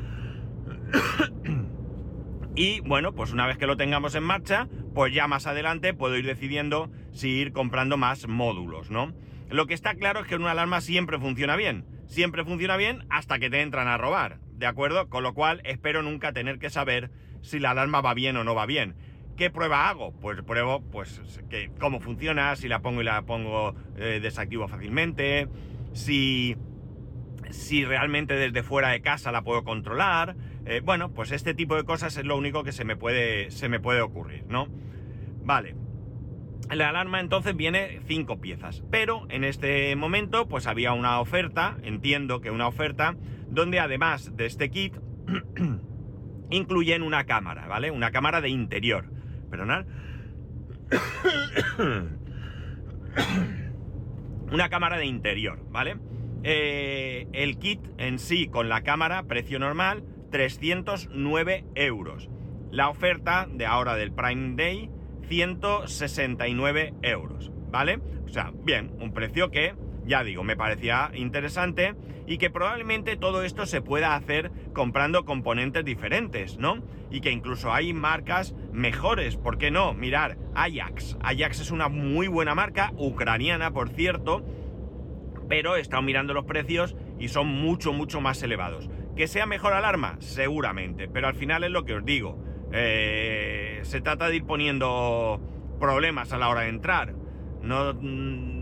y 2.56 2.82
bueno, 2.82 3.14
pues 3.14 3.32
una 3.32 3.48
vez 3.48 3.58
que 3.58 3.68
lo 3.68 3.78
tengamos 3.78 4.16
en 4.16 4.24
marcha, 4.24 4.68
pues 4.94 5.14
ya 5.14 5.28
más 5.28 5.48
adelante 5.48 5.94
puedo 5.94 6.18
ir 6.18 6.26
decidiendo 6.26 6.92
si 7.12 7.30
ir 7.30 7.54
comprando 7.54 7.98
más 7.98 8.28
módulos, 8.28 8.92
¿no? 8.92 9.14
Lo 9.50 9.68
que 9.68 9.74
está 9.74 9.96
claro 9.96 10.22
es 10.22 10.28
que 10.28 10.36
una 10.36 10.52
alarma 10.52 10.82
siempre 10.82 11.20
funciona 11.20 11.56
bien. 11.56 11.86
Siempre 12.08 12.44
funciona 12.44 12.78
bien 12.78 13.06
hasta 13.10 13.40
que 13.40 13.50
te 13.50 13.62
entran 13.62 13.88
a 13.88 13.98
robar, 13.98 14.40
¿de 14.54 14.68
acuerdo? 14.68 15.10
Con 15.10 15.24
lo 15.24 15.34
cual 15.34 15.62
espero 15.64 16.02
nunca 16.02 16.34
tener 16.34 16.60
que 16.60 16.70
saber 16.70 17.12
si 17.42 17.60
la 17.60 17.72
alarma 17.72 18.02
va 18.02 18.14
bien 18.14 18.38
o 18.38 18.44
no 18.44 18.56
va 18.56 18.66
bien. 18.66 18.96
¿Qué 19.36 19.50
prueba 19.50 19.90
hago? 19.90 20.14
Pues 20.14 20.42
pruebo 20.44 20.82
pues 20.82 21.22
que, 21.50 21.70
cómo 21.80 22.00
funciona, 22.00 22.56
si 22.56 22.70
la 22.70 22.82
pongo 22.82 23.02
y 23.02 23.04
la 23.04 23.24
pongo 23.24 23.76
eh, 23.98 24.20
desactivo 24.22 24.68
fácilmente, 24.70 25.50
si, 25.92 26.56
si 27.50 27.84
realmente 27.84 28.36
desde 28.36 28.64
fuera 28.64 28.90
de 28.90 29.02
casa 29.02 29.34
la 29.34 29.42
puedo 29.42 29.66
controlar. 29.66 30.38
Eh, 30.66 30.82
bueno, 30.84 31.12
pues 31.14 31.32
este 31.32 31.54
tipo 31.54 31.76
de 31.76 31.84
cosas 31.84 32.16
es 32.16 32.24
lo 32.24 32.38
único 32.38 32.64
que 32.64 32.72
se 32.72 32.86
me 32.86 32.96
puede, 32.96 33.52
se 33.52 33.68
me 33.68 33.82
puede 33.82 34.02
ocurrir, 34.02 34.46
¿no? 34.48 34.68
Vale. 35.44 35.76
La 36.74 36.90
alarma 36.90 37.20
entonces 37.20 37.56
viene 37.56 38.00
cinco 38.08 38.40
piezas, 38.40 38.84
pero 38.90 39.28
en 39.30 39.44
este 39.44 39.96
momento 39.98 40.48
pues 40.48 40.66
había 40.66 40.94
una 40.94 41.20
oferta, 41.20 41.78
entiendo 41.84 42.42
que 42.42 42.52
una 42.52 42.68
oferta, 42.68 43.16
donde 43.50 43.80
además 43.80 44.36
de 44.36 44.46
este 44.46 44.72
kit 44.72 44.96
incluyen 46.50 47.04
una 47.04 47.26
cámara, 47.26 47.68
¿vale? 47.68 47.92
Una 47.92 48.12
cámara 48.12 48.42
de 48.42 48.50
interior 48.50 49.14
Una 54.52 54.70
cámara 54.70 54.98
de 54.98 55.06
interior, 55.06 55.60
¿vale? 55.70 55.98
Eh, 56.44 57.28
el 57.34 57.58
kit 57.58 57.80
en 57.98 58.20
sí 58.20 58.48
con 58.48 58.70
la 58.70 58.82
cámara, 58.82 59.24
precio 59.24 59.58
normal, 59.58 60.04
309 60.32 61.66
euros. 61.76 62.30
La 62.72 62.90
oferta 62.90 63.48
de 63.52 63.66
ahora 63.66 63.96
del 63.96 64.12
Prime 64.12 64.56
Day, 64.56 64.90
169 65.28 66.94
euros, 67.02 67.52
¿vale? 67.72 68.00
O 68.26 68.30
sea, 68.30 68.52
bien, 68.64 68.92
un 69.00 69.14
precio 69.14 69.50
que 69.50 69.74
ya 70.06 70.24
digo, 70.24 70.44
me 70.44 70.56
parecía 70.56 71.12
interesante 71.14 71.96
y 72.28 72.38
que 72.38 72.50
probablemente 72.50 73.18
todo 73.18 73.44
esto 73.44 73.66
se 73.66 73.82
pueda 73.82 74.16
hacer 74.16 74.52
comprando 74.74 75.26
componentes 75.26 75.86
diferentes, 75.86 76.58
¿no? 76.58 76.84
Y 77.12 77.22
que 77.22 77.32
incluso 77.32 77.74
hay 77.74 77.94
marcas 77.94 78.56
mejores, 78.72 79.38
¿por 79.38 79.58
qué 79.58 79.72
no? 79.72 79.94
Mirar, 79.94 80.38
Ajax. 80.56 81.18
Ajax 81.22 81.60
es 81.62 81.72
una 81.72 81.88
muy 81.88 82.28
buena 82.28 82.56
marca, 82.56 82.92
ucraniana, 82.98 83.72
por 83.72 83.90
cierto, 83.90 84.44
pero 85.48 85.76
he 85.76 85.82
estado 85.82 86.02
mirando 86.02 86.34
los 86.34 86.46
precios 86.46 86.96
y 87.20 87.28
son 87.30 87.48
mucho, 87.48 87.94
mucho 87.94 88.22
más 88.22 88.42
elevados. 88.44 88.90
¿Que 89.16 89.28
sea 89.28 89.46
mejor 89.46 89.74
alarma? 89.74 90.18
Seguramente, 90.20 91.08
pero 91.08 91.28
al 91.28 91.36
final 91.36 91.64
es 91.64 91.72
lo 91.72 91.86
que 91.86 91.94
os 91.94 92.06
digo. 92.06 92.44
Eh, 92.74 93.80
se 93.84 94.02
trata 94.02 94.28
de 94.28 94.38
ir 94.38 94.46
poniendo 94.46 95.40
problemas 95.80 96.34
a 96.34 96.38
la 96.38 96.50
hora 96.50 96.62
de 96.62 96.70
entrar. 96.70 97.14
No 97.62 97.94
mm, 97.94 98.55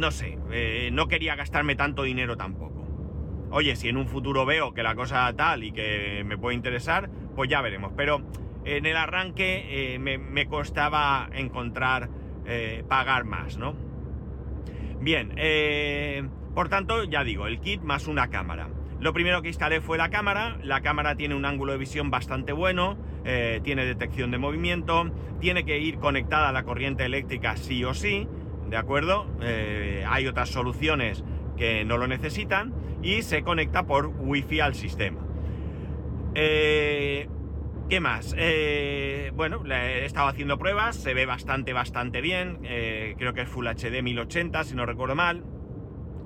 no 0.00 0.10
sé, 0.10 0.38
eh, 0.50 0.88
no 0.92 1.06
quería 1.06 1.36
gastarme 1.36 1.76
tanto 1.76 2.02
dinero 2.02 2.36
tampoco. 2.36 2.86
Oye, 3.52 3.76
si 3.76 3.88
en 3.88 3.96
un 3.96 4.08
futuro 4.08 4.46
veo 4.46 4.72
que 4.72 4.82
la 4.82 4.94
cosa 4.94 5.32
tal 5.36 5.62
y 5.62 5.72
que 5.72 6.22
me 6.24 6.38
puede 6.38 6.56
interesar, 6.56 7.10
pues 7.36 7.50
ya 7.50 7.60
veremos. 7.60 7.92
Pero 7.96 8.22
en 8.64 8.86
el 8.86 8.96
arranque 8.96 9.94
eh, 9.94 9.98
me, 9.98 10.46
costaba 10.46 11.28
encontrar 11.32 12.08
eh, 12.46 12.84
pagar 12.88 13.24
más, 13.24 13.58
¿no? 13.58 13.74
Bien, 15.00 15.32
por 16.54 16.68
tanto, 16.68 17.04
ya 17.04 17.24
digo, 17.24 17.46
el 17.46 17.60
kit 17.60 17.82
más 17.82 18.06
una 18.06 18.28
cámara. 18.28 18.68
Lo 19.00 19.14
primero 19.14 19.40
que 19.40 19.48
instalé 19.48 19.80
fue 19.80 19.96
la 19.96 20.10
cámara. 20.10 20.58
La 20.62 20.82
cámara 20.82 21.14
tiene 21.16 21.34
un 21.34 21.46
ángulo 21.46 21.72
de 21.72 21.78
visión 21.78 22.10
bastante 22.10 22.52
bueno, 22.52 22.98
tiene 23.62 23.86
detección 23.86 24.30
de 24.30 24.36
movimiento, 24.36 25.10
tiene 25.40 25.64
que 25.64 25.78
ir 25.78 25.98
conectada 25.98 26.50
a 26.50 26.52
la 26.52 26.64
corriente 26.64 27.06
eléctrica 27.06 27.56
sí 27.56 27.82
o 27.82 27.94
sí. 27.94 28.28
¿De 28.70 28.76
acuerdo? 28.76 29.26
Eh, 29.42 30.04
hay 30.08 30.28
otras 30.28 30.48
soluciones 30.48 31.24
que 31.56 31.84
no 31.84 31.98
lo 31.98 32.06
necesitan 32.06 32.72
y 33.02 33.22
se 33.22 33.42
conecta 33.42 33.84
por 33.84 34.06
wifi 34.06 34.60
al 34.60 34.74
sistema. 34.74 35.20
Eh, 36.34 37.28
¿Qué 37.88 37.98
más? 37.98 38.34
Eh, 38.38 39.32
bueno, 39.34 39.64
he 39.66 40.04
estado 40.04 40.28
haciendo 40.28 40.56
pruebas, 40.56 40.94
se 40.94 41.12
ve 41.12 41.26
bastante, 41.26 41.72
bastante 41.72 42.20
bien. 42.20 42.60
creo 43.18 43.34
que 43.34 43.42
es 43.42 43.48
Full 43.48 43.66
HD 43.66 44.02
1080, 44.02 44.62
si 44.62 44.76
no 44.76 44.86
recuerdo 44.86 45.16
mal. 45.16 45.44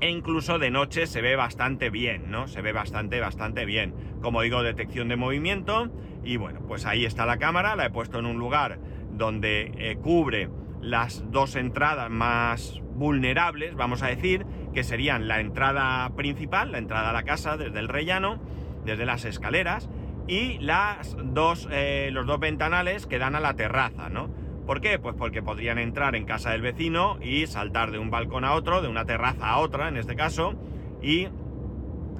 E 0.00 0.10
incluso 0.10 0.58
de 0.58 0.70
noche 0.70 1.06
se 1.06 1.22
ve 1.22 1.36
bastante 1.36 1.88
bien, 1.88 2.30
¿no? 2.30 2.46
Se 2.46 2.60
ve 2.60 2.72
bastante, 2.72 3.20
bastante 3.20 3.64
bien. 3.64 3.94
Como 4.20 4.42
digo, 4.42 4.62
detección 4.62 5.08
de 5.08 5.16
movimiento. 5.16 5.90
Y 6.22 6.36
bueno, 6.36 6.60
pues 6.68 6.84
ahí 6.84 7.06
está 7.06 7.24
la 7.24 7.38
cámara. 7.38 7.74
La 7.76 7.86
he 7.86 7.90
puesto 7.90 8.18
en 8.18 8.26
un 8.26 8.36
lugar 8.36 8.78
donde 9.12 9.96
cubre 10.02 10.50
las 10.84 11.24
dos 11.30 11.56
entradas 11.56 12.10
más 12.10 12.80
vulnerables, 12.94 13.74
vamos 13.74 14.02
a 14.02 14.08
decir, 14.08 14.46
que 14.74 14.84
serían 14.84 15.28
la 15.28 15.40
entrada 15.40 16.10
principal, 16.14 16.72
la 16.72 16.78
entrada 16.78 17.10
a 17.10 17.12
la 17.12 17.22
casa 17.22 17.56
desde 17.56 17.78
el 17.78 17.88
rellano, 17.88 18.38
desde 18.84 19.06
las 19.06 19.24
escaleras, 19.24 19.88
y 20.28 20.58
las 20.58 21.16
dos, 21.22 21.68
eh, 21.70 22.10
los 22.12 22.26
dos 22.26 22.38
ventanales 22.38 23.06
que 23.06 23.18
dan 23.18 23.34
a 23.34 23.40
la 23.40 23.54
terraza, 23.54 24.08
¿no? 24.10 24.28
¿Por 24.66 24.80
qué? 24.80 24.98
Pues 24.98 25.14
porque 25.18 25.42
podrían 25.42 25.78
entrar 25.78 26.16
en 26.16 26.24
casa 26.24 26.50
del 26.50 26.62
vecino 26.62 27.18
y 27.20 27.46
saltar 27.46 27.90
de 27.90 27.98
un 27.98 28.10
balcón 28.10 28.44
a 28.44 28.52
otro, 28.52 28.80
de 28.80 28.88
una 28.88 29.04
terraza 29.04 29.50
a 29.50 29.58
otra 29.58 29.88
en 29.88 29.96
este 29.96 30.16
caso, 30.16 30.54
y 31.02 31.28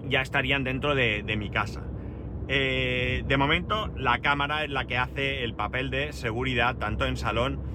ya 0.09 0.21
estarían 0.21 0.65
dentro 0.65 0.95
de, 0.95 1.23
mi 1.39 1.51
casa. 1.51 1.83
Eh, 2.49 3.25
de 3.27 3.37
momento, 3.39 3.89
la 3.97 4.19
cámara 4.19 4.65
es 4.65 4.71
la 4.71 4.87
que 4.87 4.99
hace 4.99 5.45
el 5.45 5.55
papel 5.55 5.91
de 5.91 6.13
seguridad 6.13 6.77
tanto 6.77 7.07
en 7.07 7.17
salón 7.17 7.74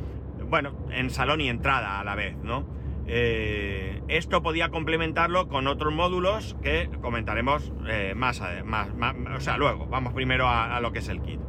bueno, 0.49 0.73
en 0.91 1.09
salón 1.09 1.41
y 1.41 1.49
entrada 1.49 1.99
a 1.99 2.03
la 2.03 2.15
vez, 2.15 2.35
¿no? 2.37 2.65
Eh, 3.07 4.01
esto 4.07 4.43
podía 4.43 4.69
complementarlo 4.69 5.47
con 5.47 5.67
otros 5.67 5.93
módulos 5.93 6.55
que 6.61 6.89
comentaremos 7.01 7.71
eh, 7.87 8.13
más, 8.15 8.41
más, 8.65 8.89
o 9.35 9.39
sea, 9.39 9.57
luego. 9.57 9.87
Vamos 9.87 10.13
primero 10.13 10.47
a, 10.47 10.79
lo 10.79 10.91
que 10.91 10.99
es 10.99 11.09
el 11.09 11.21
kit. 11.21 11.39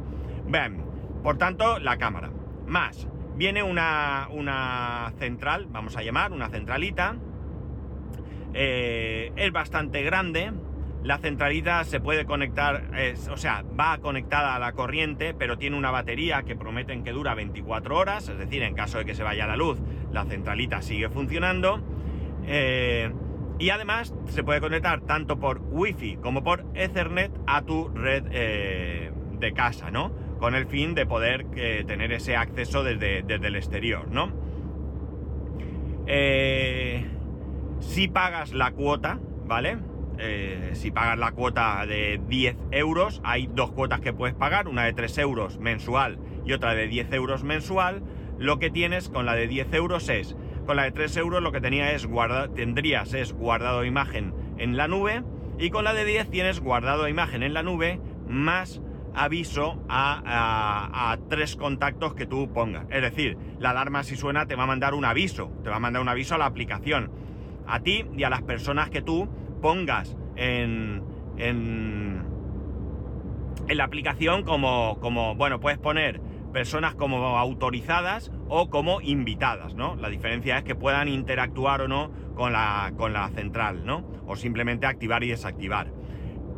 Bien, 0.47 0.83
por 1.23 1.37
tanto, 1.37 1.79
la 1.79 1.97
cámara. 1.97 2.31
Más, 2.67 3.07
viene 3.35 3.61
una, 3.63 4.27
una 4.31 5.13
central, 5.17 5.67
vamos 5.69 5.97
a 5.97 6.01
llamar, 6.01 6.31
una 6.31 6.49
centralita. 6.49 7.15
Eh, 8.53 9.31
es 9.35 9.51
bastante 9.51 10.01
grande, 10.01 10.51
la 11.03 11.17
centralita 11.17 11.83
se 11.83 11.99
puede 11.99 12.25
conectar, 12.25 12.83
o 13.31 13.37
sea, 13.37 13.63
va 13.79 13.97
conectada 13.97 14.55
a 14.55 14.59
la 14.59 14.73
corriente, 14.73 15.33
pero 15.33 15.57
tiene 15.57 15.75
una 15.75 15.89
batería 15.89 16.43
que 16.43 16.55
prometen 16.55 17.03
que 17.03 17.11
dura 17.11 17.33
24 17.33 17.97
horas, 17.97 18.29
es 18.29 18.37
decir, 18.37 18.61
en 18.61 18.75
caso 18.75 18.99
de 18.99 19.05
que 19.05 19.15
se 19.15 19.23
vaya 19.23 19.47
la 19.47 19.55
luz, 19.55 19.79
la 20.11 20.25
centralita 20.25 20.81
sigue 20.81 21.09
funcionando. 21.09 21.81
Eh, 22.45 23.11
y 23.59 23.69
además 23.69 24.13
se 24.27 24.43
puede 24.43 24.59
conectar 24.59 25.01
tanto 25.01 25.39
por 25.39 25.59
Wi-Fi 25.59 26.17
como 26.17 26.43
por 26.43 26.65
Ethernet 26.73 27.31
a 27.45 27.61
tu 27.63 27.89
red 27.89 28.25
eh, 28.31 29.11
de 29.39 29.53
casa, 29.53 29.91
¿no? 29.91 30.11
Con 30.39 30.55
el 30.55 30.65
fin 30.65 30.95
de 30.95 31.05
poder 31.05 31.45
eh, 31.55 31.83
tener 31.85 32.11
ese 32.11 32.35
acceso 32.35 32.83
desde, 32.83 33.21
desde 33.23 33.47
el 33.47 33.55
exterior, 33.55 34.07
¿no? 34.09 34.51
si 37.79 38.09
pagas 38.09 38.51
la 38.51 38.71
cuota, 38.71 39.17
¿vale? 39.45 39.77
Eh, 40.23 40.71
si 40.73 40.91
pagas 40.91 41.17
la 41.17 41.31
cuota 41.31 41.83
de 41.87 42.21
10 42.27 42.55
euros, 42.69 43.21
hay 43.23 43.49
dos 43.51 43.71
cuotas 43.71 44.01
que 44.01 44.13
puedes 44.13 44.35
pagar, 44.35 44.67
una 44.67 44.83
de 44.83 44.93
3 44.93 45.17
euros 45.17 45.57
mensual 45.57 46.19
y 46.45 46.53
otra 46.53 46.75
de 46.75 46.87
10 46.87 47.11
euros 47.13 47.43
mensual. 47.43 48.03
lo 48.37 48.59
que 48.59 48.69
tienes 48.69 49.09
con 49.09 49.25
la 49.25 49.35
de 49.35 49.47
10 49.47 49.73
euros 49.73 50.09
es, 50.09 50.35
con 50.65 50.75
la 50.75 50.83
de 50.83 50.91
3 50.91 51.17
euros 51.17 51.41
lo 51.41 51.51
que 51.51 51.59
tenía 51.59 51.91
es 51.91 52.05
guarda, 52.05 52.47
tendrías 52.49 53.13
es 53.13 53.33
guardado 53.33 53.83
imagen 53.83 54.33
en 54.57 54.77
la 54.77 54.87
nube 54.87 55.23
y 55.59 55.69
con 55.71 55.83
la 55.83 55.93
de 55.93 56.05
10 56.05 56.29
tienes 56.29 56.59
guardado 56.59 57.07
imagen 57.07 57.41
en 57.41 57.53
la 57.53 57.63
nube 57.63 57.99
más 58.27 58.81
aviso 59.13 59.83
a, 59.89 61.17
tres 61.29 61.55
contactos 61.55 62.13
que 62.13 62.25
tú 62.25 62.51
pongas. 62.53 62.85
Es 62.89 63.01
decir, 63.01 63.37
la 63.59 63.71
alarma 63.71 64.03
si 64.03 64.15
suena 64.15 64.45
te 64.45 64.55
va 64.55 64.63
a 64.63 64.67
mandar 64.67 64.93
un 64.93 65.05
aviso, 65.05 65.51
te 65.63 65.69
va 65.69 65.77
a 65.77 65.79
mandar 65.79 66.01
un 66.01 66.09
aviso 66.09 66.35
a 66.35 66.37
la 66.37 66.45
aplicación, 66.45 67.11
a 67.67 67.81
ti 67.81 68.05
y 68.15 68.23
a 68.23 68.29
las 68.29 68.41
personas 68.41 68.89
que 68.89 69.01
tú 69.01 69.27
pongas 69.61 70.17
en, 70.35 71.03
en, 71.37 72.23
en 73.67 73.77
la 73.77 73.83
aplicación 73.83 74.43
como, 74.43 74.97
como, 74.99 75.35
bueno, 75.35 75.59
puedes 75.59 75.79
poner 75.79 76.19
personas 76.51 76.95
como 76.95 77.37
autorizadas 77.37 78.31
o 78.49 78.69
como 78.69 79.01
invitadas, 79.01 79.75
¿no? 79.75 79.95
La 79.95 80.09
diferencia 80.09 80.57
es 80.57 80.63
que 80.63 80.75
puedan 80.75 81.07
interactuar 81.07 81.81
o 81.81 81.87
no 81.87 82.11
con 82.35 82.51
la, 82.51 82.91
con 82.97 83.13
la 83.13 83.29
central, 83.29 83.85
¿no? 83.85 84.05
O 84.27 84.35
simplemente 84.35 84.85
activar 84.85 85.23
y 85.23 85.29
desactivar. 85.29 85.93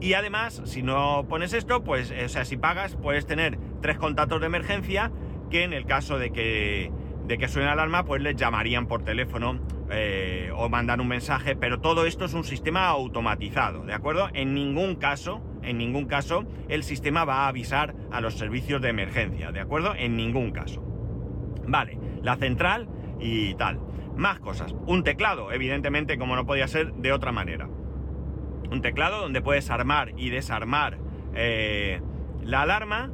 Y 0.01 0.13
además, 0.13 0.61
si 0.65 0.81
no 0.81 1.25
pones 1.29 1.53
esto, 1.53 1.83
pues, 1.83 2.11
o 2.11 2.29
sea, 2.29 2.43
si 2.45 2.57
pagas, 2.57 2.95
puedes 2.95 3.25
tener 3.25 3.57
tres 3.81 3.97
contactos 3.97 4.41
de 4.41 4.47
emergencia 4.47 5.11
que 5.49 5.63
en 5.63 5.73
el 5.73 5.85
caso 5.85 6.17
de 6.17 6.31
que, 6.31 6.91
de 7.25 7.37
que 7.37 7.47
suene 7.47 7.69
alarma, 7.69 8.03
pues 8.05 8.21
les 8.21 8.35
llamarían 8.35 8.87
por 8.87 9.03
teléfono 9.03 9.59
eh, 9.89 10.51
o 10.55 10.69
mandan 10.69 11.01
un 11.01 11.07
mensaje, 11.07 11.55
pero 11.55 11.79
todo 11.79 12.05
esto 12.05 12.25
es 12.25 12.33
un 12.33 12.43
sistema 12.43 12.87
automatizado, 12.87 13.85
¿de 13.85 13.93
acuerdo? 13.93 14.29
En 14.33 14.53
ningún 14.53 14.95
caso, 14.95 15.41
en 15.61 15.77
ningún 15.77 16.05
caso, 16.05 16.45
el 16.69 16.83
sistema 16.83 17.25
va 17.25 17.45
a 17.45 17.47
avisar 17.47 17.95
a 18.11 18.21
los 18.21 18.35
servicios 18.35 18.81
de 18.81 18.89
emergencia, 18.89 19.51
¿de 19.51 19.59
acuerdo? 19.59 19.93
En 19.95 20.17
ningún 20.17 20.51
caso. 20.51 20.83
Vale, 21.65 21.97
la 22.21 22.35
central 22.35 22.89
y 23.19 23.53
tal. 23.55 23.79
Más 24.15 24.39
cosas. 24.39 24.75
Un 24.85 25.03
teclado, 25.03 25.51
evidentemente, 25.51 26.17
como 26.17 26.35
no 26.35 26.45
podía 26.45 26.67
ser 26.67 26.93
de 26.93 27.11
otra 27.11 27.31
manera 27.31 27.67
un 28.73 28.81
teclado 28.81 29.21
donde 29.21 29.41
puedes 29.41 29.69
armar 29.69 30.13
y 30.17 30.29
desarmar 30.29 30.97
eh, 31.35 32.01
la 32.41 32.63
alarma 32.63 33.11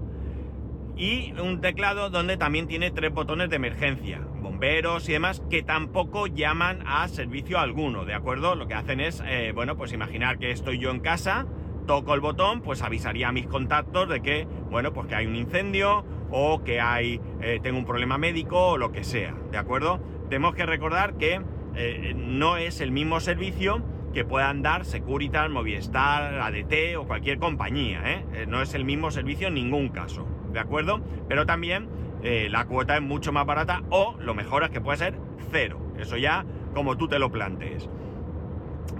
y 1.00 1.32
un 1.40 1.62
teclado 1.62 2.10
donde 2.10 2.36
también 2.36 2.68
tiene 2.68 2.92
tres 2.92 3.14
botones 3.14 3.50
de 3.50 3.56
emergencia, 3.56 4.20
bomberos 4.42 5.08
y 5.08 5.14
demás, 5.14 5.42
que 5.50 5.64
tampoco 5.64 6.28
llaman 6.28 6.84
a 6.86 7.08
servicio 7.08 7.58
alguno, 7.58 8.04
¿de 8.04 8.14
acuerdo? 8.14 8.56
Lo 8.56 8.68
que 8.68 8.74
hacen 8.74 9.00
es, 9.00 9.24
eh, 9.26 9.54
bueno, 9.56 9.78
pues 9.78 9.94
imaginar 9.94 10.38
que 10.38 10.52
estoy 10.52 10.78
yo 10.78 10.92
en 10.92 11.00
casa, 11.00 11.48
toco 11.88 12.14
el 12.14 12.20
botón, 12.20 12.62
pues 12.62 12.82
avisaría 12.82 13.30
a 13.30 13.32
mis 13.32 13.48
contactos 13.48 14.10
de 14.10 14.22
que, 14.22 14.46
bueno, 14.70 14.92
pues 14.92 15.08
que 15.08 15.16
hay 15.16 15.26
un 15.26 15.38
incendio 15.38 16.04
o 16.32 16.66
que 16.66 16.82
hay, 16.82 17.22
eh, 17.42 17.62
tengo 17.64 17.80
un 17.80 17.86
problema 17.86 18.18
médico 18.18 18.72
o 18.72 18.78
lo 18.78 18.92
que 18.92 19.06
sea, 19.06 19.34
¿de 19.52 19.58
acuerdo? 19.58 20.02
Tenemos 20.30 20.54
que 20.54 20.66
recordar 20.66 21.18
que 21.18 21.42
no 22.14 22.58
es 22.58 22.82
el 22.82 22.92
mismo 22.92 23.22
servicio 23.22 23.82
que 24.14 24.26
puedan 24.26 24.62
dar 24.62 24.86
Securitas, 24.86 25.50
Movistar, 25.50 26.40
ADT 26.40 26.98
o 26.98 27.06
cualquier 27.06 27.40
compañía. 27.40 28.02
¿eh? 28.06 28.26
¿eh? 28.34 28.46
No 28.48 28.62
es 28.62 28.74
el 28.74 28.86
mismo 28.86 29.12
servicio 29.12 29.48
en 29.48 29.56
ningún 29.56 29.90
caso, 29.90 30.28
¿de 30.52 30.60
acuerdo? 30.60 31.02
Pero 31.28 31.46
también 31.46 31.90
eh, 32.24 32.48
la 32.50 32.66
cuota 32.66 32.96
es 32.96 33.02
mucho 33.02 33.32
más 33.32 33.46
barata 33.46 33.84
o 33.90 34.16
lo 34.20 34.34
mejor 34.34 34.64
es 34.64 34.70
que 34.70 34.82
puede 34.82 34.98
ser 34.98 35.16
cero. 35.52 35.80
Eso 35.98 36.18
ya 36.18 36.46
como 36.74 36.98
tú 36.98 37.08
te 37.08 37.20
lo 37.20 37.32
plantees. 37.32 37.90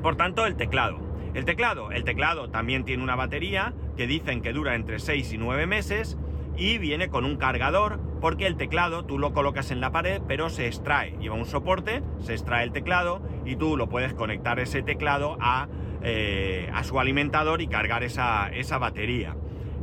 Por 0.02 0.16
tanto, 0.16 0.46
el 0.46 0.56
teclado. 0.56 1.00
El 1.34 1.46
teclado, 1.46 1.92
el 1.92 2.04
teclado 2.04 2.50
también 2.50 2.86
tiene 2.86 3.04
una 3.04 3.16
batería 3.16 3.74
que 3.96 4.08
dicen 4.08 4.42
que 4.42 4.52
dura 4.52 4.76
entre 4.76 5.00
6 5.00 5.34
y 5.34 5.38
9 5.38 5.68
meses 5.68 6.18
y 6.58 6.78
viene 6.80 7.10
con 7.10 7.24
un 7.24 7.38
cargador 7.38 8.00
porque 8.20 8.48
el 8.48 8.58
teclado 8.58 9.06
tú 9.06 9.20
lo 9.20 9.32
colocas 9.32 9.72
en 9.72 9.80
la 9.80 9.92
pared 9.92 10.22
pero 10.28 10.50
se 10.50 10.66
extrae, 10.68 11.16
lleva 11.20 11.36
un 11.36 11.46
soporte, 11.46 12.02
se 12.20 12.34
extrae 12.34 12.64
el 12.64 12.72
teclado 12.72 13.22
y 13.46 13.56
tú 13.56 13.78
lo 13.78 13.88
puedes 13.90 14.14
conectar 14.14 14.60
ese 14.60 14.82
teclado 14.82 15.38
a, 15.40 15.68
eh, 16.02 16.70
a 16.74 16.84
su 16.84 17.00
alimentador 17.00 17.62
y 17.62 17.68
cargar 17.68 18.04
esa, 18.04 18.50
esa 18.50 18.78
batería. 18.80 19.36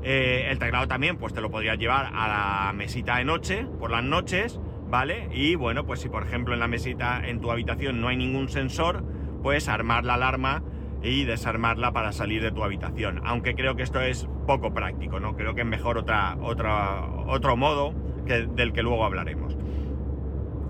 Eh, 0.09 0.53
el 0.53 0.61
teclado 0.61 0.87
también 0.87 1.17
pues 1.17 1.35
te 1.35 1.41
lo 1.41 1.51
podrías 1.51 1.79
llevar 1.79 2.13
a 2.15 2.29
la 2.29 2.73
mesita 2.73 3.17
de 3.17 3.25
noche, 3.25 3.67
por 3.81 3.91
las 3.91 4.05
noches, 4.05 4.61
¿vale? 4.89 5.29
Y 5.33 5.57
bueno, 5.57 5.85
pues 5.85 5.99
si 5.99 6.09
por 6.09 6.23
ejemplo 6.23 6.55
en 6.55 6.61
la 6.61 6.69
mesita 6.69 7.27
en 7.27 7.41
tu 7.41 7.51
habitación 7.51 8.01
no 8.01 8.07
hay 8.07 8.17
ningún 8.17 8.49
sensor, 8.49 9.03
puedes 9.43 9.69
armar 9.69 10.05
la 10.05 10.15
alarma 10.15 10.63
y 11.03 11.25
desarmarla 11.25 11.93
para 11.93 12.13
salir 12.13 12.41
de 12.41 12.53
tu 12.53 12.63
habitación. 12.63 13.21
Aunque 13.25 13.57
creo 13.57 13.75
que 13.75 13.83
esto 13.83 14.01
es 14.01 14.29
poco 14.47 14.73
práctico, 14.73 15.19
¿no? 15.19 15.35
Creo 15.35 15.57
que 15.57 15.63
es 15.63 15.67
mejor 15.67 15.99
otra, 15.99 16.37
otra, 16.41 17.05
otro 17.27 17.57
modo 17.57 17.93
que, 18.27 18.47
del 18.47 18.73
que 18.73 18.85
luego 18.85 19.05
hablaremos. 19.05 19.59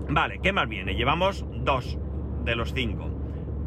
Vale, 0.09 0.39
¿qué 0.41 0.51
más 0.51 0.67
viene? 0.67 0.95
Llevamos 0.95 1.45
dos 1.63 1.99
de 2.43 2.55
los 2.55 2.73
cinco. 2.73 3.11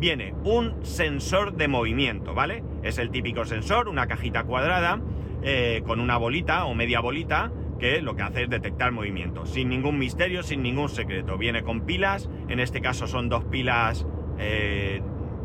Viene 0.00 0.34
un 0.42 0.84
sensor 0.84 1.52
de 1.52 1.68
movimiento, 1.68 2.34
¿vale? 2.34 2.64
Es 2.82 2.98
el 2.98 3.12
típico 3.12 3.44
sensor, 3.44 3.86
una 3.86 4.08
cajita 4.08 4.42
cuadrada 4.42 4.98
eh, 5.42 5.82
con 5.86 6.00
una 6.00 6.16
bolita 6.16 6.64
o 6.64 6.74
media 6.74 7.00
bolita 7.00 7.52
que 7.78 8.02
lo 8.02 8.14
que 8.14 8.22
hace 8.22 8.42
es 8.42 8.50
detectar 8.50 8.92
movimiento, 8.92 9.46
sin 9.46 9.70
ningún 9.70 9.98
misterio, 9.98 10.42
sin 10.42 10.62
ningún 10.62 10.88
secreto. 10.88 11.38
Viene 11.38 11.62
con 11.62 11.86
pilas, 11.86 12.28
en 12.48 12.60
este 12.60 12.80
caso 12.80 13.06
son 13.06 13.28
dos 13.28 13.44
pilas 13.44 14.06
eh, 14.38 15.02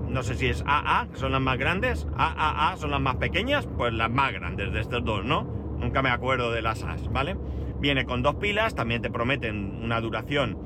no 0.08 0.24
sé 0.24 0.36
si 0.36 0.48
es 0.48 0.64
AA, 0.66 1.10
son 1.14 1.34
las 1.34 1.42
más 1.42 1.58
grandes, 1.58 2.08
AAA 2.16 2.78
son 2.78 2.92
las 2.92 3.02
más 3.02 3.18
pequeñas, 3.18 3.68
pues 3.78 3.92
las 3.94 4.10
más 4.10 4.32
grandes 4.32 4.72
de 4.72 4.80
estos 4.80 5.04
dos, 5.04 5.26
¿no? 5.26 5.44
Nunca 5.80 6.02
me 6.02 6.10
acuerdo 6.10 6.52
de 6.52 6.62
las 6.62 6.84
As, 6.84 7.12
¿vale? 7.12 7.36
Viene 7.80 8.06
con 8.06 8.24
dos 8.24 8.36
pilas, 8.36 8.76
también 8.76 9.02
te 9.02 9.10
prometen 9.10 9.84
una 9.84 10.00
duración 10.00 10.58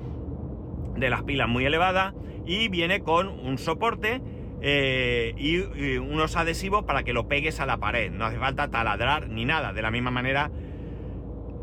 de 0.98 1.10
las 1.10 1.24
pilas 1.24 1.50
muy 1.50 1.66
elevada 1.66 2.14
y 2.46 2.68
viene 2.68 3.02
con 3.02 3.28
un 3.28 3.58
soporte 3.58 4.22
eh, 4.62 5.34
y, 5.38 5.98
unos 5.98 6.36
adhesivos 6.36 6.84
para 6.84 7.04
que 7.04 7.14
lo 7.14 7.28
pegues 7.28 7.60
a 7.60 7.66
la 7.66 7.78
pared. 7.78 8.12
No 8.12 8.26
hace 8.26 8.38
falta 8.38 8.70
taladrar 8.70 9.30
ni 9.30 9.46
nada, 9.46 9.74
de 9.74 9.82
la 9.82 9.92
misma 9.92 10.12
manera 10.12 10.52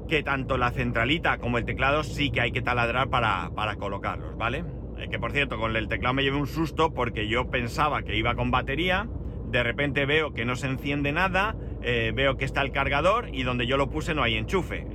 que 0.09 0.23
tanto 0.23 0.57
la 0.57 0.71
centralita 0.71 1.39
como 1.39 1.59
el 1.59 1.65
teclado 1.65 2.05
sí 2.05 2.31
que 2.31 2.41
hay 2.41 2.53
que 2.53 2.63
taladrar 2.63 3.09
para, 3.09 3.51
para 3.55 3.77
colocarlos, 3.77 4.37
¿vale? 4.37 4.65
Eh, 4.99 5.09
que 5.11 5.19
por 5.19 5.33
cierto, 5.33 5.59
con 5.59 5.75
el 5.77 5.89
teclado 5.89 6.15
me 6.15 6.23
llevé 6.23 6.37
un 6.37 6.47
susto 6.47 6.95
porque 6.95 7.29
yo 7.29 7.51
pensaba 7.51 8.03
que 8.03 8.17
iba 8.17 8.35
con 8.35 8.51
batería, 8.51 9.09
de 9.51 9.63
repente 9.63 10.07
veo 10.07 10.33
que 10.33 10.45
no 10.45 10.55
se 10.57 10.69
enciende 10.69 11.13
nada, 11.13 11.57
eh, 11.83 12.13
veo 12.15 12.37
que 12.37 12.45
está 12.45 12.63
el 12.63 12.71
cargador 12.71 13.29
y 13.33 13.43
donde 13.43 13.67
yo 13.67 13.77
lo 13.77 13.91
puse 13.91 14.15
no 14.15 14.23
hay 14.23 14.37
enchufe. 14.37 14.87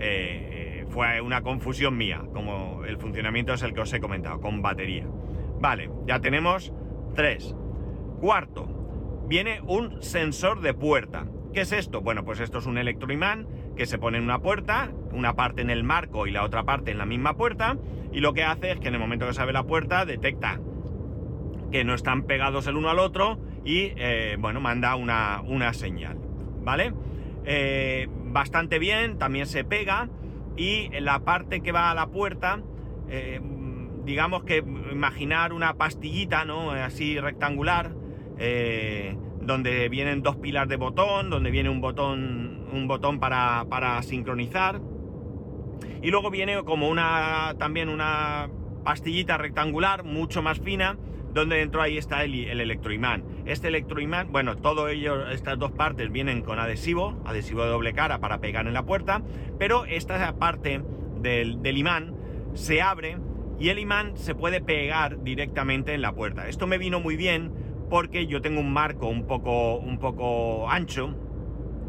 Fue 0.89 1.21
una 1.21 1.41
confusión 1.41 1.95
mía, 1.95 2.21
como 2.33 2.83
el 2.83 2.97
funcionamiento 2.97 3.53
es 3.53 3.63
el 3.63 3.73
que 3.73 3.79
os 3.79 3.93
he 3.93 4.01
comentado, 4.01 4.41
con 4.41 4.61
batería. 4.61 5.07
Vale, 5.61 5.89
ya 6.05 6.19
tenemos 6.19 6.73
tres. 7.15 7.55
Cuarto, 8.21 9.25
viene 9.27 9.61
un 9.65 10.03
sensor 10.03 10.61
de 10.61 10.75
puerta. 10.75 11.25
¿Qué 11.55 11.61
es 11.61 11.71
esto? 11.71 12.01
Bueno, 12.01 12.23
pues 12.23 12.39
esto 12.39 12.59
es 12.59 12.67
un 12.67 12.77
electroimán 12.77 13.47
que 13.75 13.87
se 13.87 13.97
pone 13.97 14.19
en 14.19 14.23
una 14.23 14.43
puerta, 14.43 14.91
una 15.11 15.33
parte 15.35 15.63
en 15.63 15.71
el 15.71 15.83
marco 15.83 16.27
y 16.27 16.31
la 16.31 16.43
otra 16.43 16.63
parte 16.63 16.91
en 16.91 16.99
la 16.99 17.07
misma 17.07 17.35
puerta, 17.35 17.79
y 18.13 18.19
lo 18.19 18.33
que 18.33 18.43
hace 18.43 18.73
es 18.73 18.79
que 18.79 18.89
en 18.89 18.93
el 18.93 18.99
momento 18.99 19.25
que 19.25 19.33
se 19.33 19.41
abre 19.41 19.53
la 19.53 19.63
puerta 19.63 20.05
detecta 20.05 20.59
que 21.71 21.83
no 21.83 21.95
están 21.95 22.21
pegados 22.23 22.67
el 22.67 22.75
uno 22.75 22.91
al 22.91 22.99
otro 22.99 23.39
y, 23.65 23.91
eh, 23.95 24.37
bueno, 24.37 24.61
manda 24.61 24.95
una, 24.95 25.41
una 25.41 25.73
señal, 25.73 26.19
¿vale? 26.61 26.93
Eh, 27.43 28.07
bastante 28.25 28.77
bien, 28.77 29.17
también 29.17 29.47
se 29.47 29.63
pega 29.63 30.09
y 30.55 30.89
la 30.99 31.21
parte 31.21 31.61
que 31.61 31.71
va 31.71 31.89
a 31.89 31.95
la 31.95 32.11
puerta, 32.11 32.61
eh, 33.09 33.41
digamos 34.05 34.43
que 34.43 34.63
imaginar 34.91 35.53
una 35.53 35.73
pastillita, 35.73 36.45
¿no? 36.45 36.69
Así 36.69 37.19
rectangular, 37.19 37.99
donde 39.41 39.89
vienen 39.89 40.21
dos 40.21 40.37
pilas 40.37 40.67
de 40.67 40.77
botón, 40.77 41.29
donde 41.29 41.51
viene 41.51 41.69
un 41.69 41.81
botón, 41.81 42.67
un 42.73 42.87
botón 42.87 43.19
para, 43.19 43.65
para 43.69 44.01
sincronizar 44.01 44.81
y 46.01 46.09
luego 46.09 46.31
viene 46.31 46.63
como 46.63 46.89
una 46.89 47.55
también 47.59 47.89
una 47.89 48.49
pastillita 48.83 49.37
rectangular, 49.37 50.03
mucho 50.03 50.41
más 50.41 50.59
fina, 50.59 50.97
donde 51.33 51.57
dentro 51.57 51.81
ahí 51.81 51.97
está 51.97 52.23
el, 52.23 52.33
el 52.33 52.59
electroimán. 52.59 53.23
Este 53.45 53.67
electroimán, 53.67 54.31
bueno, 54.31 54.57
todo 54.57 54.89
ello, 54.89 55.29
estas 55.29 55.59
dos 55.59 55.71
partes 55.71 56.11
vienen 56.11 56.41
con 56.41 56.59
adhesivo, 56.59 57.21
adhesivo 57.25 57.63
de 57.63 57.69
doble 57.69 57.93
cara 57.93 58.19
para 58.19 58.39
pegar 58.39 58.67
en 58.67 58.73
la 58.73 58.83
puerta, 58.83 59.21
pero 59.59 59.85
esta 59.85 60.33
parte 60.37 60.81
del, 61.21 61.61
del 61.61 61.77
imán 61.77 62.15
se 62.53 62.81
abre 62.81 63.17
y 63.59 63.69
el 63.69 63.77
imán 63.77 64.17
se 64.17 64.33
puede 64.33 64.59
pegar 64.59 65.23
directamente 65.23 65.93
en 65.93 66.01
la 66.01 66.13
puerta. 66.13 66.47
Esto 66.47 66.65
me 66.65 66.79
vino 66.79 66.99
muy 66.99 67.15
bien 67.15 67.51
porque 67.91 68.25
yo 68.25 68.41
tengo 68.41 68.61
un 68.61 68.71
marco 68.71 69.09
un 69.09 69.27
poco, 69.27 69.75
un 69.75 69.99
poco 69.99 70.69
ancho 70.69 71.13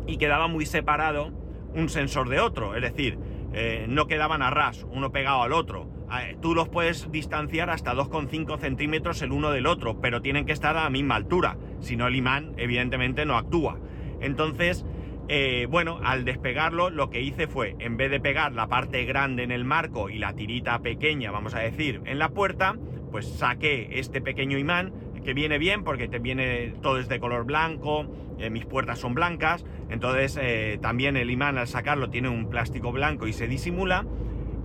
y 0.04 0.16
quedaba 0.16 0.48
muy 0.48 0.66
separado 0.66 1.30
un 1.74 1.88
sensor 1.88 2.28
de 2.28 2.40
otro, 2.40 2.74
es 2.74 2.82
decir, 2.82 3.20
eh, 3.52 3.86
no 3.88 4.08
quedaban 4.08 4.42
a 4.42 4.50
ras, 4.50 4.84
uno 4.90 5.12
pegado 5.12 5.42
al 5.42 5.52
otro. 5.52 5.88
Ah, 6.10 6.28
eh, 6.28 6.36
tú 6.42 6.56
los 6.56 6.68
puedes 6.68 7.08
distanciar 7.12 7.70
hasta 7.70 7.94
2,5 7.94 8.58
centímetros 8.58 9.22
el 9.22 9.30
uno 9.30 9.52
del 9.52 9.64
otro, 9.66 10.00
pero 10.00 10.20
tienen 10.20 10.44
que 10.44 10.50
estar 10.50 10.76
a 10.76 10.82
la 10.82 10.90
misma 10.90 11.14
altura, 11.14 11.56
si 11.78 11.96
no 11.96 12.08
el 12.08 12.16
imán 12.16 12.52
evidentemente 12.56 13.24
no 13.24 13.36
actúa. 13.36 13.78
Entonces, 14.20 14.84
eh, 15.28 15.68
bueno, 15.70 16.00
al 16.02 16.24
despegarlo 16.24 16.90
lo 16.90 17.10
que 17.10 17.22
hice 17.22 17.46
fue, 17.46 17.76
en 17.78 17.96
vez 17.96 18.10
de 18.10 18.18
pegar 18.18 18.52
la 18.54 18.66
parte 18.66 19.04
grande 19.04 19.44
en 19.44 19.52
el 19.52 19.64
marco 19.64 20.10
y 20.10 20.18
la 20.18 20.32
tirita 20.32 20.80
pequeña, 20.80 21.30
vamos 21.30 21.54
a 21.54 21.60
decir, 21.60 22.02
en 22.06 22.18
la 22.18 22.30
puerta, 22.30 22.74
pues 23.12 23.28
saqué 23.28 24.00
este 24.00 24.20
pequeño 24.20 24.58
imán 24.58 24.92
que 25.24 25.34
viene 25.34 25.58
bien 25.58 25.84
porque 25.84 26.08
te 26.08 26.18
viene 26.18 26.74
todo 26.82 26.98
es 26.98 27.08
de 27.08 27.20
color 27.20 27.44
blanco, 27.44 28.06
eh, 28.38 28.50
mis 28.50 28.64
puertas 28.64 28.98
son 28.98 29.14
blancas, 29.14 29.64
entonces 29.88 30.38
eh, 30.40 30.78
también 30.82 31.16
el 31.16 31.30
imán 31.30 31.58
al 31.58 31.68
sacarlo 31.68 32.10
tiene 32.10 32.28
un 32.28 32.48
plástico 32.48 32.92
blanco 32.92 33.26
y 33.26 33.32
se 33.32 33.46
disimula. 33.46 34.04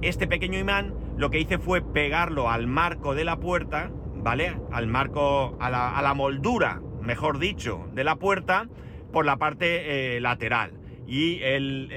Este 0.02 0.28
pequeño 0.28 0.60
imán 0.60 0.94
lo 1.18 1.30
que 1.30 1.40
hice 1.40 1.58
fue 1.58 1.82
pegarlo 1.82 2.50
al 2.50 2.68
marco 2.68 3.16
de 3.16 3.24
la 3.24 3.38
puerta, 3.38 3.92
¿vale? 4.16 4.56
Al 4.72 4.88
marco, 4.88 5.58
a 5.60 5.70
la, 5.70 6.14
moldura, 6.14 6.82
mejor 7.02 7.40
dicho, 7.40 7.88
de 7.94 8.04
la 8.04 8.16
puerta 8.18 8.68
por 9.12 9.26
la 9.26 9.38
parte 9.38 10.16
eh, 10.18 10.22
lateral. 10.22 10.74
Y 11.08 11.40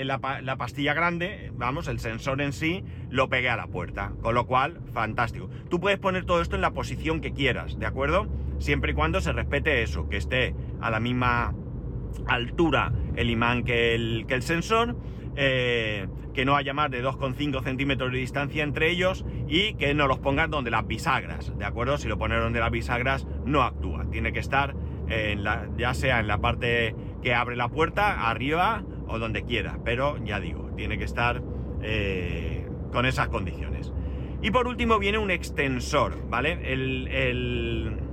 la, 0.05 0.21
pastilla 0.57 0.95
grande, 0.95 1.51
vamos, 1.57 1.89
el 1.89 1.99
sensor 1.99 2.41
en 2.41 2.53
sí, 2.53 2.85
lo 3.11 3.29
pegué 3.29 3.51
a 3.51 3.57
la 3.57 3.67
puerta. 3.67 4.13
Con 4.23 4.37
lo 4.37 4.47
cual, 4.47 4.81
fantástico. 4.93 5.51
Tú 5.69 5.81
puedes 5.81 5.99
poner 5.99 6.25
todo 6.25 6.41
esto 6.41 6.55
en 6.55 6.63
la 6.63 6.71
posición 6.71 7.21
que 7.21 7.33
quieras, 7.33 7.77
¿de 7.77 7.87
acuerdo? 7.87 8.29
Siempre 8.61 8.93
y 8.93 8.95
cuando 8.95 9.21
se 9.23 9.33
respete 9.33 9.83
eso, 9.83 10.09
que 10.09 10.19
esté 10.19 10.55
a 10.81 10.91
la 10.91 11.01
misma 11.01 11.55
altura 12.27 12.93
el 13.17 13.31
imán 13.31 13.65
que 13.65 13.95
el, 13.95 14.43
sensor, 14.43 14.97
eh, 15.35 16.07
que 16.35 16.45
no 16.45 16.57
haya 16.57 16.75
más 16.75 16.91
de 16.91 17.03
2,5 17.03 17.65
centímetros 17.65 18.13
de 18.13 18.19
distancia 18.19 18.63
entre 18.63 18.91
ellos 18.91 19.25
y 19.49 19.75
que 19.75 19.95
no 19.95 20.07
los 20.07 20.19
pongas 20.19 20.51
donde 20.51 20.71
las 20.71 20.87
bisagras, 20.87 21.57
¿de 21.59 21.65
acuerdo? 21.65 21.97
Si 21.97 22.07
lo 22.07 22.19
pones 22.19 22.39
donde 22.39 22.61
las 22.61 22.71
bisagras 22.71 23.27
no 23.47 23.63
actúa, 23.63 24.05
tiene 24.11 24.33
que 24.33 24.41
estar 24.41 24.75
en 25.09 25.43
la, 25.43 25.67
ya 25.79 25.95
sea 25.95 26.21
en 26.21 26.29
la 26.29 26.39
parte 26.39 26.95
que 27.23 27.35
abre 27.35 27.57
la 27.57 27.69
puerta, 27.69 28.29
arriba 28.29 28.85
o 29.09 29.19
donde 29.19 29.43
quiera, 29.43 29.79
pero 29.85 30.23
ya 30.23 30.39
digo, 30.39 30.71
tiene 30.77 30.99
que 30.99 31.05
estar 31.05 31.43
eh, 31.83 32.69
con 32.93 33.07
esas 33.07 33.29
condiciones. 33.29 33.91
Y 34.43 34.51
por 34.51 34.69
último 34.69 34.99
viene 34.99 35.17
un 35.17 35.31
extensor, 35.31 36.29
¿vale? 36.29 36.59
el 36.63 38.10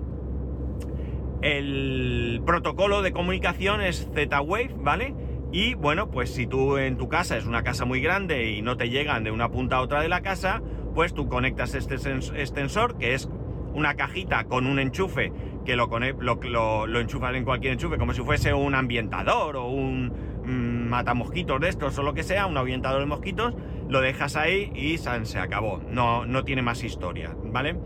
protocolo 2.45 3.01
de 3.01 3.11
comunicación 3.11 3.81
es 3.81 4.09
Z-Wave, 4.13 4.75
¿vale? 4.77 5.13
Y 5.51 5.75
bueno, 5.75 6.11
pues 6.11 6.33
si 6.33 6.45
tú 6.45 6.77
en 6.77 6.97
tu 6.97 7.07
casa 7.07 7.37
es 7.37 7.45
una 7.45 7.63
casa 7.63 7.85
muy 7.85 8.01
grande 8.01 8.51
y 8.51 8.61
no 8.61 8.75
te 8.75 8.89
llegan 8.89 9.23
de 9.23 9.31
una 9.31 9.49
punta 9.49 9.77
a 9.77 9.81
otra 9.81 10.01
de 10.01 10.09
la 10.09 10.21
casa, 10.21 10.61
pues 10.93 11.13
tú 11.13 11.29
conectas 11.29 11.73
este 11.73 11.95
extensor, 11.95 12.97
que 12.97 13.13
es 13.13 13.29
una 13.73 13.93
cajita 13.95 14.45
con 14.45 14.65
un 14.67 14.79
enchufe, 14.79 15.31
que 15.63 15.75
lo, 15.75 15.87
lo, 15.87 16.99
enchufas 16.99 17.35
en 17.35 17.43
cualquier 17.43 17.73
enchufe, 17.73 17.97
como 17.97 18.13
si 18.13 18.21
fuese 18.21 18.53
un 18.53 18.73
ambientador 18.73 19.55
o 19.57 19.67
un 19.67 20.11
mm, 20.43 20.89
matamosquitos 20.89 21.59
de 21.61 21.69
estos 21.69 21.97
o 21.99 22.03
lo 22.03 22.13
que 22.13 22.23
sea, 22.23 22.47
un 22.47 22.57
ambientador 22.57 22.99
de 22.99 23.05
mosquitos, 23.05 23.53
lo 23.87 24.01
dejas 24.01 24.35
ahí 24.35 24.71
y 24.75 24.97
se 24.97 25.39
acabó. 25.39 25.79
No, 25.89 26.25
no 26.25 26.43
tiene 26.43 26.61
más 26.61 26.83
historia, 26.83 27.35
¿vale? 27.43 27.77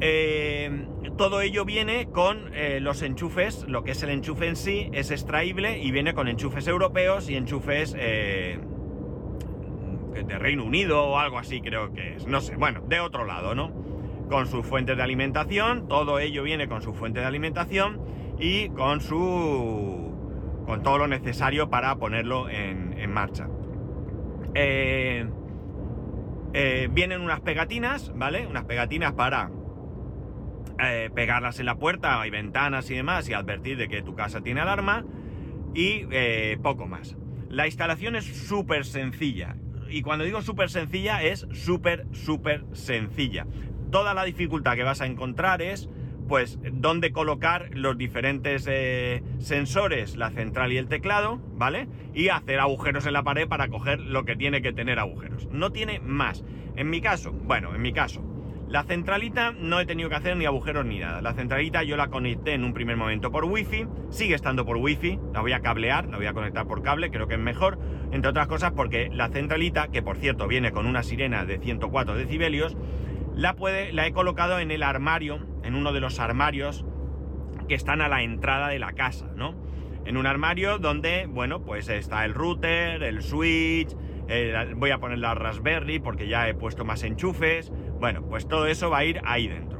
Eh, 0.00 0.86
todo 1.16 1.40
ello 1.40 1.64
viene 1.64 2.10
con 2.10 2.54
eh, 2.54 2.80
los 2.80 3.00
enchufes, 3.02 3.64
lo 3.66 3.82
que 3.82 3.92
es 3.92 4.02
el 4.02 4.10
enchufe 4.10 4.46
en 4.46 4.56
sí 4.56 4.90
es 4.92 5.10
extraíble 5.10 5.78
y 5.78 5.90
viene 5.90 6.12
con 6.12 6.28
enchufes 6.28 6.68
europeos 6.68 7.30
y 7.30 7.36
enchufes 7.36 7.94
eh, 7.98 8.58
de 10.26 10.38
Reino 10.38 10.64
Unido 10.64 11.02
o 11.02 11.18
algo 11.18 11.38
así 11.38 11.62
creo 11.62 11.92
que 11.94 12.16
es, 12.16 12.26
no 12.26 12.40
sé, 12.40 12.56
bueno, 12.56 12.82
de 12.86 13.00
otro 13.00 13.24
lado, 13.24 13.54
¿no? 13.54 13.72
Con 14.28 14.46
sus 14.46 14.66
fuentes 14.66 14.96
de 14.96 15.02
alimentación, 15.02 15.88
todo 15.88 16.18
ello 16.18 16.42
viene 16.42 16.68
con 16.68 16.82
su 16.82 16.92
fuente 16.92 17.20
de 17.20 17.26
alimentación 17.26 18.00
y 18.38 18.68
con 18.70 19.00
su... 19.00 20.12
con 20.66 20.82
todo 20.82 20.98
lo 20.98 21.06
necesario 21.06 21.70
para 21.70 21.96
ponerlo 21.96 22.50
en, 22.50 22.92
en 22.98 23.10
marcha. 23.12 23.48
vienen 26.90 27.20
unas 27.20 27.40
pegatinas, 27.40 28.12
¿vale? 28.16 28.46
Unas 28.46 28.64
pegatinas 28.64 29.12
para 29.12 29.50
eh, 30.78 31.10
pegarlas 31.14 31.60
en 31.60 31.66
la 31.66 31.76
puerta, 31.76 32.20
hay 32.20 32.30
ventanas 32.30 32.90
y 32.90 32.94
demás, 32.94 33.28
y 33.28 33.34
advertir 33.34 33.76
de 33.76 33.88
que 33.88 34.02
tu 34.02 34.14
casa 34.14 34.40
tiene 34.40 34.60
alarma, 34.60 35.04
y 35.74 36.06
eh, 36.10 36.58
poco 36.62 36.86
más. 36.86 37.16
La 37.48 37.66
instalación 37.66 38.16
es 38.16 38.24
súper 38.24 38.84
sencilla, 38.84 39.56
y 39.88 40.02
cuando 40.02 40.24
digo 40.24 40.42
súper 40.42 40.70
sencilla 40.70 41.22
es 41.22 41.46
súper, 41.52 42.06
súper 42.12 42.64
sencilla. 42.72 43.46
Toda 43.90 44.14
la 44.14 44.24
dificultad 44.24 44.74
que 44.74 44.82
vas 44.82 45.00
a 45.00 45.06
encontrar 45.06 45.62
es, 45.62 45.88
pues, 46.28 46.58
dónde 46.72 47.12
colocar 47.12 47.70
los 47.72 47.96
diferentes 47.96 48.66
eh, 48.68 49.22
sensores, 49.38 50.16
la 50.16 50.30
central 50.30 50.72
y 50.72 50.76
el 50.76 50.88
teclado, 50.88 51.40
¿vale? 51.54 51.88
Y 52.14 52.28
hacer 52.28 52.58
agujeros 52.58 53.06
en 53.06 53.12
la 53.12 53.22
pared 53.22 53.46
para 53.46 53.68
coger 53.68 54.00
lo 54.00 54.24
que 54.24 54.34
tiene 54.34 54.60
que 54.60 54.72
tener 54.72 54.98
agujeros. 54.98 55.46
No 55.52 55.70
tiene 55.70 56.00
más. 56.00 56.44
En 56.74 56.90
mi 56.90 57.00
caso, 57.00 57.30
bueno, 57.30 57.74
en 57.74 57.80
mi 57.80 57.92
caso, 57.92 58.22
la 58.68 58.82
centralita 58.82 59.52
no 59.52 59.78
he 59.78 59.86
tenido 59.86 60.08
que 60.08 60.16
hacer 60.16 60.36
ni 60.36 60.44
agujeros 60.44 60.84
ni 60.84 60.98
nada. 60.98 61.22
La 61.22 61.34
centralita 61.34 61.84
yo 61.84 61.96
la 61.96 62.08
conecté 62.08 62.54
en 62.54 62.64
un 62.64 62.74
primer 62.74 62.96
momento 62.96 63.30
por 63.30 63.44
wifi, 63.44 63.86
sigue 64.10 64.34
estando 64.34 64.66
por 64.66 64.76
wifi, 64.76 65.20
la 65.32 65.40
voy 65.40 65.52
a 65.52 65.60
cablear, 65.60 66.08
la 66.08 66.16
voy 66.16 66.26
a 66.26 66.32
conectar 66.32 66.66
por 66.66 66.82
cable, 66.82 67.10
creo 67.10 67.28
que 67.28 67.34
es 67.34 67.40
mejor, 67.40 67.78
entre 68.10 68.30
otras 68.30 68.48
cosas 68.48 68.72
porque 68.72 69.08
la 69.12 69.28
centralita, 69.28 69.88
que 69.88 70.02
por 70.02 70.16
cierto 70.16 70.48
viene 70.48 70.72
con 70.72 70.86
una 70.86 71.04
sirena 71.04 71.44
de 71.44 71.58
104 71.58 72.16
decibelios, 72.16 72.76
la, 73.36 73.54
la 73.92 74.06
he 74.06 74.12
colocado 74.12 74.58
en 74.58 74.70
el 74.72 74.82
armario, 74.82 75.46
en 75.62 75.76
uno 75.76 75.92
de 75.92 76.00
los 76.00 76.18
armarios 76.18 76.84
que 77.68 77.74
están 77.74 78.00
a 78.00 78.08
la 78.08 78.22
entrada 78.22 78.68
de 78.68 78.78
la 78.78 78.92
casa, 78.92 79.30
¿no? 79.36 79.54
En 80.04 80.16
un 80.16 80.26
armario 80.26 80.78
donde, 80.78 81.26
bueno, 81.26 81.64
pues 81.64 81.88
está 81.88 82.24
el 82.24 82.34
router, 82.34 83.02
el 83.02 83.22
switch, 83.22 83.96
eh, 84.28 84.72
voy 84.76 84.90
a 84.90 84.98
poner 84.98 85.18
la 85.18 85.34
Raspberry 85.34 86.00
porque 86.00 86.28
ya 86.28 86.48
he 86.48 86.54
puesto 86.54 86.84
más 86.84 87.02
enchufes, 87.04 87.72
bueno, 87.98 88.22
pues 88.28 88.46
todo 88.48 88.66
eso 88.66 88.90
va 88.90 88.98
a 88.98 89.04
ir 89.04 89.20
ahí 89.24 89.48
dentro. 89.48 89.76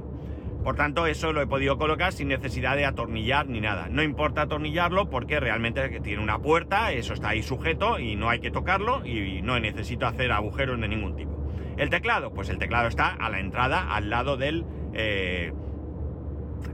Por 0.64 0.74
tanto, 0.74 1.06
eso 1.06 1.32
lo 1.32 1.40
he 1.40 1.46
podido 1.46 1.78
colocar 1.78 2.12
sin 2.12 2.26
necesidad 2.26 2.76
de 2.76 2.86
atornillar 2.86 3.48
ni 3.48 3.60
nada. 3.60 3.86
No 3.88 4.02
importa 4.02 4.42
atornillarlo 4.42 5.08
porque 5.10 5.38
realmente 5.38 6.00
tiene 6.00 6.20
una 6.20 6.40
puerta, 6.40 6.90
eso 6.90 7.14
está 7.14 7.28
ahí 7.28 7.42
sujeto 7.42 8.00
y 8.00 8.16
no 8.16 8.28
hay 8.28 8.40
que 8.40 8.50
tocarlo 8.50 9.06
y 9.06 9.42
no 9.42 9.60
necesito 9.60 10.06
hacer 10.06 10.32
agujeros 10.32 10.80
de 10.80 10.88
ningún 10.88 11.14
tipo. 11.14 11.46
El 11.76 11.90
teclado, 11.90 12.32
pues 12.32 12.48
el 12.48 12.58
teclado 12.58 12.88
está 12.88 13.10
a 13.10 13.30
la 13.30 13.38
entrada, 13.38 13.94
al 13.94 14.10
lado 14.10 14.36
del, 14.36 14.64
eh, 14.94 15.52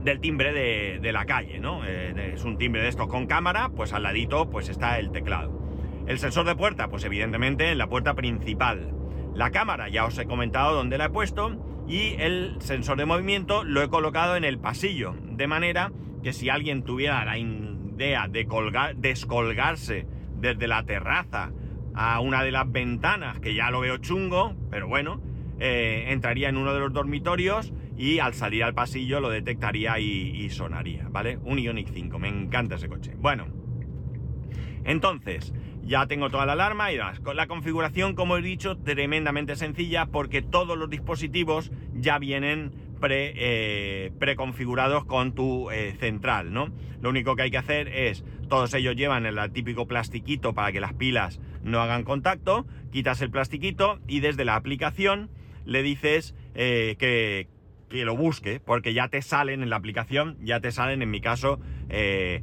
del 0.03 0.21
timbre 0.21 0.53
de, 0.53 1.13
la 1.13 1.27
calle, 1.27 1.59
¿no? 1.59 1.85
Eh, 1.85 2.33
es 2.35 2.45
un 2.45 2.57
timbre 2.57 2.83
de 2.83 2.89
esto 2.89 3.09
con 3.09 3.27
cámara, 3.27 3.71
pues 3.77 3.93
al 3.93 4.05
ladito 4.05 4.49
pues 4.49 4.69
está 4.69 4.99
el 4.99 5.11
teclado. 5.11 5.61
El 6.07 6.19
sensor 6.19 6.47
de 6.47 6.57
puerta, 6.57 6.89
pues 6.89 7.05
evidentemente 7.05 7.71
en 7.71 7.79
la 7.79 7.89
puerta 7.89 8.15
principal. 8.15 8.95
La 9.35 9.51
cámara 9.51 9.89
ya 9.89 10.05
os 10.05 10.19
he 10.19 10.27
comentado 10.27 10.75
dónde 10.75 10.99
la 10.99 11.07
he 11.07 11.11
puesto 11.11 11.85
y 11.89 12.15
el 12.19 12.57
sensor 12.61 12.99
de 12.99 13.07
movimiento 13.07 13.65
lo 13.65 13.83
he 13.83 13.89
colocado 13.89 14.37
en 14.37 14.45
el 14.45 14.59
pasillo, 14.59 15.15
de 15.23 15.47
manera 15.47 15.93
que 16.23 16.33
si 16.33 16.49
alguien 16.49 16.83
tuviera 16.83 17.25
la 17.25 17.39
idea 17.39 18.29
de 18.29 18.47
colgar, 18.47 18.97
descolgarse 18.97 20.07
desde 20.37 20.69
la 20.69 20.85
terraza 20.85 21.53
a 21.95 22.21
una 22.21 22.43
de 22.43 22.53
las 22.53 22.71
ventanas, 22.71 23.41
que 23.41 23.55
ya 23.55 23.71
lo 23.71 23.81
veo 23.81 23.99
chungo, 23.99 24.55
pero 24.71 24.89
bueno, 24.89 25.21
eh, 25.59 26.07
entraría 26.09 26.49
en 26.49 26.57
uno 26.57 26.75
de 26.75 26.81
los 26.81 26.93
dormitorios 26.93 27.73
y 27.97 28.19
al 28.19 28.35
salir 28.35 28.65
al 28.65 28.75
pasillo 28.75 29.21
lo 29.21 29.31
detectaría 29.31 29.99
y, 29.99 30.49
sonaría, 30.51 31.09
¿vale? 31.11 31.39
Un 31.45 31.59
Ioniq 31.59 31.89
5, 31.93 32.19
me 32.19 32.29
encanta 32.29 32.77
ese 32.77 32.89
coche. 32.89 33.15
Bueno, 33.17 33.47
entonces, 34.85 35.53
ya 35.85 36.07
tengo 36.07 36.31
toda 36.31 36.47
la 36.47 36.53
alarma 36.53 36.93
y 36.93 36.99
con 37.23 37.37
la 37.37 37.47
configuración, 37.47 38.15
como 38.15 38.37
he 38.37 38.43
dicho, 38.43 38.77
tremendamente 38.77 39.57
sencilla 39.57 40.07
porque 40.07 40.43
todos 40.43 40.79
los 40.79 40.89
dispositivos 40.89 41.71
ya 41.95 42.19
vienen 42.19 42.73
pre, 43.01 43.33
eh, 43.37 44.13
preconfigurados 44.19 45.05
con 45.05 45.35
tu 45.35 45.71
eh, 45.71 45.95
central, 45.99 46.53
¿no? 46.53 46.69
Lo 47.01 47.11
único 47.11 47.35
que 47.35 47.43
hay 47.43 47.51
que 47.51 47.59
hacer 47.59 47.89
es, 47.89 48.25
todos 48.49 48.73
ellos 48.75 48.95
llevan 48.95 49.27
el 49.27 49.39
típico 49.53 49.87
plastiquito 49.89 50.55
para 50.55 50.71
que 50.71 50.81
las 50.81 50.95
pilas 50.95 51.41
no 51.63 51.81
hagan 51.81 52.05
contacto, 52.05 52.65
quitas 52.93 53.21
el 53.21 53.31
plastiquito 53.31 53.99
y 54.07 54.21
desde 54.21 54.45
la 54.45 54.55
aplicación 54.55 55.31
le 55.65 55.83
dices 55.83 56.35
eh, 56.55 56.97
que, 56.99 57.49
que, 57.89 58.05
lo 58.05 58.17
busque, 58.17 58.61
porque 58.61 58.95
ya 58.95 59.09
te 59.09 59.21
salen 59.21 59.63
en 59.63 59.71
la 59.71 59.77
aplicación, 59.77 60.37
ya 60.43 60.61
te 60.61 60.71
salen 60.71 61.03
en 61.03 61.11
mi 61.11 61.21
caso 61.21 61.61
eh, 61.89 62.43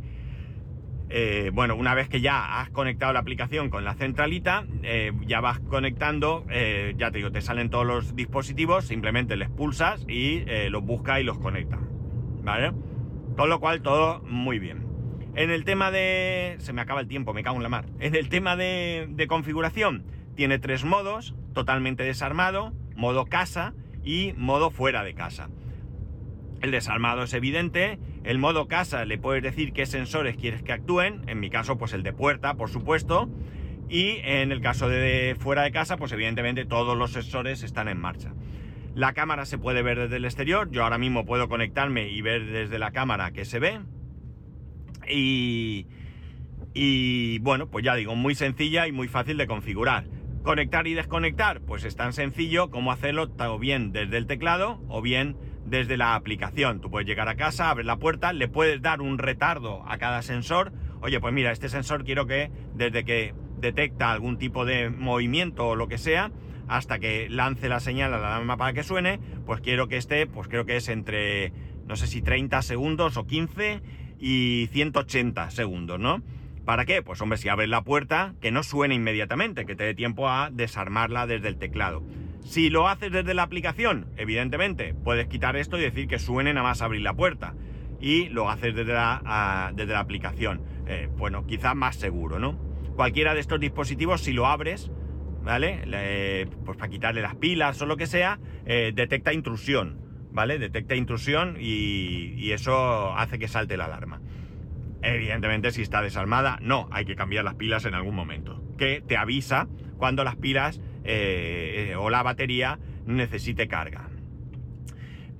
bueno, 1.54 1.76
una 1.76 1.96
vez 1.96 2.08
que 2.08 2.22
ya 2.22 2.60
has 2.60 2.70
conectado 2.70 3.14
la 3.14 3.20
aplicación 3.20 3.70
con 3.70 3.84
la 3.84 3.96
centralita, 3.96 4.66
eh, 4.84 5.12
ya 5.26 5.42
vas 5.42 5.60
conectando, 5.60 6.46
eh, 6.50 6.94
ya 6.98 7.12
te 7.12 7.18
digo, 7.18 7.32
te 7.32 7.42
salen 7.42 7.70
todos 7.70 7.86
los 7.86 8.16
dispositivos, 8.16 8.86
simplemente 8.86 9.36
les 9.36 9.50
pulsas 9.50 10.06
y 10.08 10.44
los 10.70 10.84
busca 10.84 11.20
y 11.20 11.24
los 11.24 11.40
conecta. 11.40 11.80
¿Vale? 12.44 12.72
Con 13.36 13.50
lo 13.50 13.60
cual, 13.60 13.82
todo 13.82 14.22
muy 14.24 14.60
bien. 14.60 14.86
En 15.36 15.52
el 15.52 15.64
tema 15.64 15.92
de... 15.92 16.56
Se 16.60 16.74
me 16.74 16.82
acaba 16.82 17.02
el 17.02 17.08
tiempo, 17.08 17.34
me 17.34 17.44
cago 17.44 17.58
en 17.58 17.64
la 17.64 17.70
mar. 17.70 17.86
En 18.00 18.16
el 18.16 18.30
tema 18.30 18.56
de 18.56 19.26
configuración, 19.28 20.06
tiene 20.36 20.58
tres 20.58 20.86
modos, 20.86 21.36
totalmente 21.54 22.04
desarmado, 22.04 22.74
modo 22.96 23.26
casa 23.26 23.74
y 24.04 24.34
modo 24.38 24.72
fuera 24.72 25.04
de 25.04 25.14
casa. 25.14 25.50
El 26.62 26.72
desarmado 26.72 27.24
es 27.24 27.34
evidente, 27.34 28.00
El 28.24 28.38
modo 28.38 28.68
casa 28.68 29.06
le 29.06 29.18
puedes 29.18 29.42
decir 29.42 29.72
qué 29.74 29.86
sensores 29.86 30.36
quieres 30.36 30.62
que 30.62 30.74
actúen, 30.74 31.22
en 31.28 31.40
mi 31.40 31.50
caso 31.50 31.78
pues 31.78 31.94
el 31.94 32.04
de 32.04 32.14
puerta, 32.14 32.56
por 32.56 32.70
supuesto, 32.70 33.30
y 33.88 34.18
en 34.24 34.52
el 34.52 34.62
caso 34.62 34.90
de 34.90 35.36
fuera 35.40 35.64
de 35.64 35.72
casa 35.72 35.98
pues 35.98 36.12
evidentemente 36.12 36.66
todos 36.66 36.98
los 36.98 37.12
sensores 37.12 37.64
están 37.64 37.88
en 37.88 38.00
marcha. 38.00 38.34
La 38.96 39.14
cámara 39.14 39.46
se 39.46 39.58
puede 39.58 39.82
ver 39.82 40.00
desde 40.00 40.18
el 40.18 40.26
exterior, 40.26 40.70
yo 40.72 40.84
ahora 40.84 40.98
mismo 40.98 41.26
puedo 41.26 41.48
conectarme 41.48 42.10
y 42.10 42.22
ver 42.22 42.46
desde 42.46 42.80
la 42.80 42.92
cámara 42.92 43.32
que 43.32 43.46
se 43.46 43.60
ve. 43.60 43.80
Y, 45.10 45.88
y 46.74 47.40
bueno, 47.40 47.70
pues 47.70 47.86
ya 47.86 47.96
digo, 47.96 48.16
muy 48.16 48.36
sencilla 48.36 48.88
y 48.88 48.92
muy 48.92 49.08
fácil 49.08 49.38
de 49.38 49.48
configurar. 49.48 50.06
Conectar 50.44 50.88
y 50.88 50.94
desconectar, 50.94 51.62
pues 51.62 51.84
es 51.84 51.96
tan 51.96 52.14
sencillo 52.14 52.70
como 52.70 52.92
hacerlo 52.92 53.30
o 53.38 53.60
bien 53.60 53.92
desde 53.92 54.18
el 54.18 54.28
teclado 54.28 54.82
o 54.88 55.02
bien 55.02 55.38
desde 55.70 55.98
la 55.98 56.16
aplicación. 56.16 56.82
Tú 56.82 56.90
puedes 56.90 57.08
llegar 57.08 57.30
a 57.30 57.36
casa, 57.36 57.70
abres 57.70 57.86
la 57.86 57.98
puerta, 57.98 58.34
le 58.34 58.48
puedes 58.48 58.82
dar 58.82 59.02
un 59.02 59.18
retardo 59.18 59.84
a 59.88 59.98
cada 59.98 60.22
sensor. 60.22 60.72
Oye, 61.02 61.20
pues 61.20 61.34
mira, 61.34 61.52
este 61.52 61.70
sensor 61.70 62.04
quiero 62.04 62.26
que 62.26 62.52
desde 62.76 63.06
que 63.06 63.34
detecta 63.60 64.12
algún 64.12 64.38
tipo 64.38 64.66
de 64.66 64.90
movimiento 64.90 65.68
o 65.68 65.76
lo 65.76 65.88
que 65.88 65.98
sea, 65.98 66.32
hasta 66.68 67.00
que 67.00 67.30
lance 67.30 67.70
la 67.70 67.80
señal 67.80 68.14
a 68.14 68.20
la 68.20 68.28
alarma 68.36 68.58
para 68.58 68.74
que 68.74 68.84
suene, 68.84 69.20
pues 69.46 69.62
quiero 69.62 69.88
que 69.88 69.98
esté, 69.98 70.28
pues 70.28 70.48
creo 70.48 70.66
que 70.66 70.78
es 70.78 70.88
entre, 70.88 71.52
no 71.88 71.96
sé 71.96 72.08
si 72.08 72.22
30 72.22 72.62
segundos 72.62 73.18
o 73.18 73.26
15 73.26 73.82
y 74.20 74.70
180 74.72 75.50
segundos, 75.52 76.00
¿no? 76.00 76.22
¿Para 76.66 76.86
qué? 76.86 77.02
Pues 77.02 77.20
hombre, 77.22 77.38
si 77.38 77.50
abres 77.50 77.70
la 77.70 77.84
puerta, 77.84 78.36
que 78.42 78.52
no 78.52 78.62
suene 78.62 78.94
inmediatamente, 78.94 79.66
que 79.66 79.76
te 79.76 79.86
dé 79.86 79.96
tiempo 79.96 80.30
a 80.30 80.52
desarmarla 80.52 81.26
desde 81.26 81.48
el 81.48 81.58
teclado. 81.58 82.04
Si 82.50 82.72
lo 82.72 82.88
haces 82.88 83.12
desde 83.12 83.36
la 83.36 83.44
aplicación, 83.44 84.08
evidentemente, 84.18 84.96
puedes 84.96 85.28
quitar 85.28 85.56
esto 85.56 85.78
y 85.78 85.82
decir 85.82 86.08
que 86.08 86.18
suene 86.18 86.52
nada 86.52 86.68
más 86.68 86.82
abrir 86.82 87.02
la 87.02 87.14
puerta. 87.14 87.54
Y 88.02 88.30
lo 88.30 88.50
haces 88.50 88.74
desde 88.74 88.92
la, 88.92 89.72
desde 89.76 89.94
la 89.94 90.00
aplicación. 90.00 90.64
Eh, 90.88 91.10
bueno, 91.16 91.46
quizás 91.46 91.76
más 91.76 91.98
seguro, 91.98 92.40
¿no? 92.40 92.58
Cualquiera 92.96 93.36
de 93.36 93.40
estos 93.40 93.60
dispositivos, 93.60 94.22
si 94.22 94.34
lo 94.34 94.48
abres, 94.48 94.90
¿vale? 95.44 96.48
pues 96.66 96.76
para 96.76 96.90
quitarle 96.90 97.22
las 97.22 97.36
pilas 97.36 97.80
o 97.84 97.86
lo 97.86 97.98
que 97.98 98.08
sea, 98.08 98.40
eh, 98.66 98.94
detecta 98.96 99.32
intrusión, 99.32 100.02
¿vale? 100.32 100.58
Detecta 100.58 100.96
intrusión 100.96 101.56
y, 101.60 102.34
y 102.36 102.52
eso 102.54 103.14
hace 103.16 103.38
que 103.38 103.48
salte 103.48 103.78
la 103.78 103.86
alarma. 103.86 104.22
Evidentemente, 105.04 105.70
si 105.70 105.84
está 105.84 106.02
desarmada, 106.02 106.58
no, 106.64 106.90
hay 106.92 107.06
que 107.06 107.16
cambiar 107.16 107.44
las 107.46 107.54
pilas 107.54 107.86
en 107.86 107.94
algún 107.94 108.16
momento. 108.16 108.64
Que 108.76 109.04
te 109.06 109.18
avisa 109.18 109.68
cuando 110.00 110.24
las 110.24 110.36
pilas 110.36 110.82
eh, 111.12 111.96
o 111.98 112.12
la 112.12 112.22
batería 112.22 112.78
necesite 113.08 113.68
carga. 113.68 114.10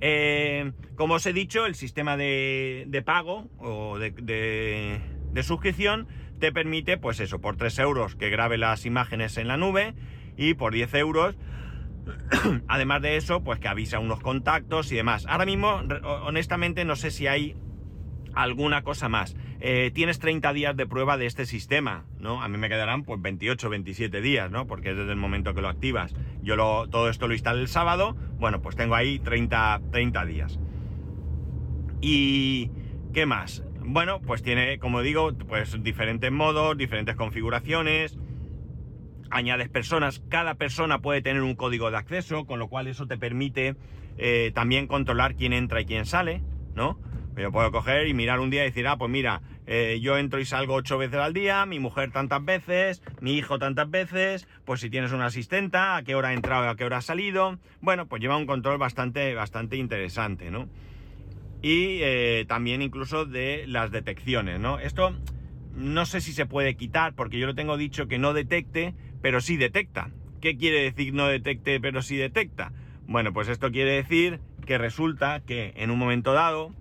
Eh, 0.00 0.72
como 0.96 1.14
os 1.14 1.26
he 1.26 1.32
dicho, 1.32 1.64
el 1.66 1.76
sistema 1.76 2.16
de, 2.16 3.02
pago 3.04 3.48
o 3.58 3.98
de, 3.98 5.00
suscripción 5.42 6.08
te 6.40 6.50
permite, 6.52 6.96
pues 6.98 7.20
eso, 7.20 7.40
por 7.40 7.56
3 7.56 7.78
euros 7.78 8.16
que 8.16 8.30
grabe 8.30 8.58
las 8.58 8.84
imágenes 8.84 9.36
en 9.36 9.46
la 9.46 9.56
nube 9.56 9.94
y 10.36 10.54
por 10.54 10.72
10 10.72 10.94
euros, 10.94 11.36
además 12.66 13.02
de 13.02 13.16
eso, 13.16 13.44
pues 13.44 13.60
que 13.60 13.68
avisa 13.68 14.00
unos 14.00 14.20
contactos 14.20 14.90
y 14.90 14.96
demás. 14.96 15.24
Ahora 15.28 15.46
mismo, 15.46 15.82
honestamente, 16.24 16.84
no 16.84 16.96
sé 16.96 17.12
si 17.12 17.28
hay 17.28 17.54
alguna 18.42 18.82
cosa 18.82 19.08
más. 19.08 19.36
Eh, 19.60 19.90
tienes 19.92 20.18
30 20.18 20.52
días 20.52 20.76
de 20.76 20.86
prueba 20.86 21.16
de 21.16 21.26
este 21.26 21.46
sistema, 21.46 22.04
¿no? 22.18 22.42
A 22.42 22.48
mí 22.48 22.56
me 22.56 22.68
quedarán 22.68 23.02
pues 23.04 23.20
28, 23.20 23.68
27 23.68 24.20
días, 24.20 24.50
¿no? 24.50 24.66
Porque 24.66 24.90
es 24.90 24.96
desde 24.96 25.12
el 25.12 25.18
momento 25.18 25.54
que 25.54 25.60
lo 25.60 25.68
activas. 25.68 26.14
Yo 26.42 26.56
lo, 26.56 26.88
todo 26.88 27.10
esto 27.10 27.28
lo 27.28 27.34
instalé 27.34 27.60
el 27.60 27.68
sábado, 27.68 28.16
bueno, 28.38 28.62
pues 28.62 28.76
tengo 28.76 28.94
ahí 28.94 29.18
30, 29.18 29.82
30 29.92 30.24
días. 30.24 30.58
¿Y 32.00 32.70
qué 33.12 33.26
más? 33.26 33.62
Bueno, 33.82 34.20
pues 34.20 34.42
tiene, 34.42 34.78
como 34.78 35.02
digo, 35.02 35.32
pues 35.48 35.82
diferentes 35.82 36.32
modos, 36.32 36.76
diferentes 36.76 37.16
configuraciones, 37.16 38.18
añades 39.30 39.68
personas, 39.68 40.22
cada 40.28 40.54
persona 40.54 41.00
puede 41.00 41.22
tener 41.22 41.42
un 41.42 41.54
código 41.54 41.90
de 41.90 41.98
acceso, 41.98 42.46
con 42.46 42.58
lo 42.58 42.68
cual 42.68 42.86
eso 42.86 43.06
te 43.06 43.18
permite 43.18 43.76
eh, 44.16 44.52
también 44.54 44.86
controlar 44.86 45.34
quién 45.34 45.52
entra 45.52 45.80
y 45.80 45.86
quién 45.86 46.06
sale, 46.06 46.42
¿no? 46.74 46.98
Yo 47.36 47.52
puedo 47.52 47.70
coger 47.70 48.06
y 48.06 48.14
mirar 48.14 48.40
un 48.40 48.50
día 48.50 48.62
y 48.62 48.66
decir, 48.66 48.86
ah, 48.86 48.98
pues 48.98 49.10
mira, 49.10 49.40
eh, 49.66 49.98
yo 50.02 50.18
entro 50.18 50.40
y 50.40 50.44
salgo 50.44 50.74
ocho 50.74 50.98
veces 50.98 51.18
al 51.18 51.32
día, 51.32 51.64
mi 51.64 51.78
mujer 51.78 52.10
tantas 52.10 52.44
veces, 52.44 53.02
mi 53.20 53.36
hijo 53.36 53.58
tantas 53.58 53.90
veces, 53.90 54.48
pues 54.64 54.80
si 54.80 54.90
tienes 54.90 55.12
una 55.12 55.26
asistenta, 55.26 55.96
a 55.96 56.02
qué 56.02 56.14
hora 56.14 56.28
ha 56.28 56.32
entrado 56.32 56.64
y 56.64 56.68
a 56.68 56.74
qué 56.74 56.84
hora 56.84 56.98
ha 56.98 57.02
salido. 57.02 57.58
Bueno, 57.80 58.06
pues 58.06 58.20
lleva 58.20 58.36
un 58.36 58.46
control 58.46 58.78
bastante, 58.78 59.34
bastante 59.34 59.76
interesante, 59.76 60.50
¿no? 60.50 60.68
Y 61.62 62.00
eh, 62.02 62.44
también 62.48 62.82
incluso 62.82 63.26
de 63.26 63.64
las 63.66 63.90
detecciones, 63.90 64.58
¿no? 64.58 64.78
Esto 64.78 65.14
no 65.74 66.04
sé 66.06 66.20
si 66.20 66.32
se 66.32 66.46
puede 66.46 66.76
quitar, 66.76 67.14
porque 67.14 67.38
yo 67.38 67.46
lo 67.46 67.54
tengo 67.54 67.76
dicho 67.76 68.08
que 68.08 68.18
no 68.18 68.32
detecte, 68.34 68.94
pero 69.22 69.40
sí 69.40 69.56
detecta. 69.56 70.10
¿Qué 70.40 70.56
quiere 70.56 70.82
decir 70.82 71.14
no 71.14 71.26
detecte, 71.26 71.80
pero 71.80 72.02
sí 72.02 72.16
detecta? 72.16 72.72
Bueno, 73.06 73.32
pues 73.32 73.48
esto 73.48 73.70
quiere 73.70 73.92
decir 73.92 74.40
que 74.66 74.78
resulta 74.78 75.40
que 75.40 75.72
en 75.76 75.90
un 75.90 75.98
momento 75.98 76.32
dado, 76.32 76.72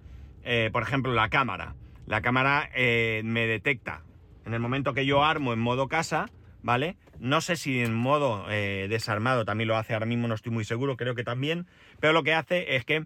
eh, 0.52 0.72
por 0.72 0.82
ejemplo, 0.82 1.14
la 1.14 1.30
cámara. 1.30 1.76
La 2.08 2.22
cámara 2.22 2.72
eh, 2.74 3.22
me 3.24 3.46
detecta 3.46 4.02
en 4.48 4.56
el 4.56 4.60
momento 4.60 4.96
que 4.96 5.06
yo 5.06 5.24
armo 5.24 5.54
en 5.54 5.60
modo 5.60 5.88
casa, 5.88 6.26
¿vale? 6.64 6.98
No 7.20 7.40
sé 7.40 7.56
si 7.56 7.82
en 7.82 7.94
modo 7.94 8.48
eh, 8.50 8.88
desarmado 8.90 9.46
también 9.46 9.68
lo 9.68 9.78
hace, 9.78 9.94
ahora 9.94 10.08
mismo 10.08 10.28
no 10.28 10.34
estoy 10.34 10.52
muy 10.52 10.66
seguro, 10.66 10.98
creo 10.98 11.14
que 11.14 11.24
también, 11.24 11.68
pero 12.00 12.14
lo 12.14 12.24
que 12.24 12.34
hace 12.34 12.76
es 12.76 12.84
que 12.84 13.06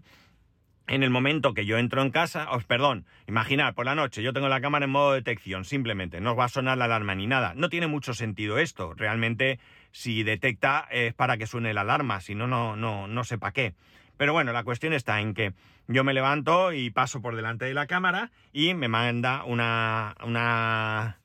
en 0.86 1.02
el 1.02 1.10
momento 1.10 1.52
que 1.52 1.66
yo 1.66 1.76
entro 1.76 2.00
en 2.00 2.10
casa, 2.10 2.50
os 2.50 2.64
perdón, 2.64 3.04
imaginar 3.26 3.74
por 3.74 3.84
la 3.84 3.94
noche 3.94 4.22
yo 4.22 4.32
tengo 4.32 4.48
la 4.48 4.62
cámara 4.62 4.86
en 4.86 4.92
modo 4.92 5.12
detección, 5.12 5.66
simplemente, 5.66 6.22
no 6.22 6.36
va 6.36 6.46
a 6.46 6.48
sonar 6.48 6.78
la 6.78 6.86
alarma 6.86 7.14
ni 7.14 7.26
nada. 7.26 7.52
No 7.54 7.68
tiene 7.68 7.88
mucho 7.88 8.14
sentido 8.14 8.56
esto, 8.56 8.94
realmente 8.94 9.58
si 9.92 10.22
detecta 10.22 10.88
es 10.90 11.12
para 11.12 11.36
que 11.36 11.46
suene 11.46 11.74
la 11.74 11.82
alarma, 11.82 12.22
si 12.22 12.34
no, 12.34 12.46
no, 12.46 12.74
no, 12.74 13.06
no 13.06 13.22
sé 13.24 13.36
para 13.36 13.52
qué. 13.52 13.74
Pero 14.16 14.32
bueno, 14.32 14.52
la 14.52 14.64
cuestión 14.64 14.92
está 14.92 15.20
en 15.20 15.34
que 15.34 15.52
yo 15.88 16.04
me 16.04 16.14
levanto 16.14 16.72
y 16.72 16.90
paso 16.90 17.20
por 17.20 17.36
delante 17.36 17.64
de 17.64 17.74
la 17.74 17.86
cámara 17.86 18.30
y 18.52 18.74
me 18.74 18.88
manda 18.88 19.44
una... 19.44 20.14
una 20.24 21.18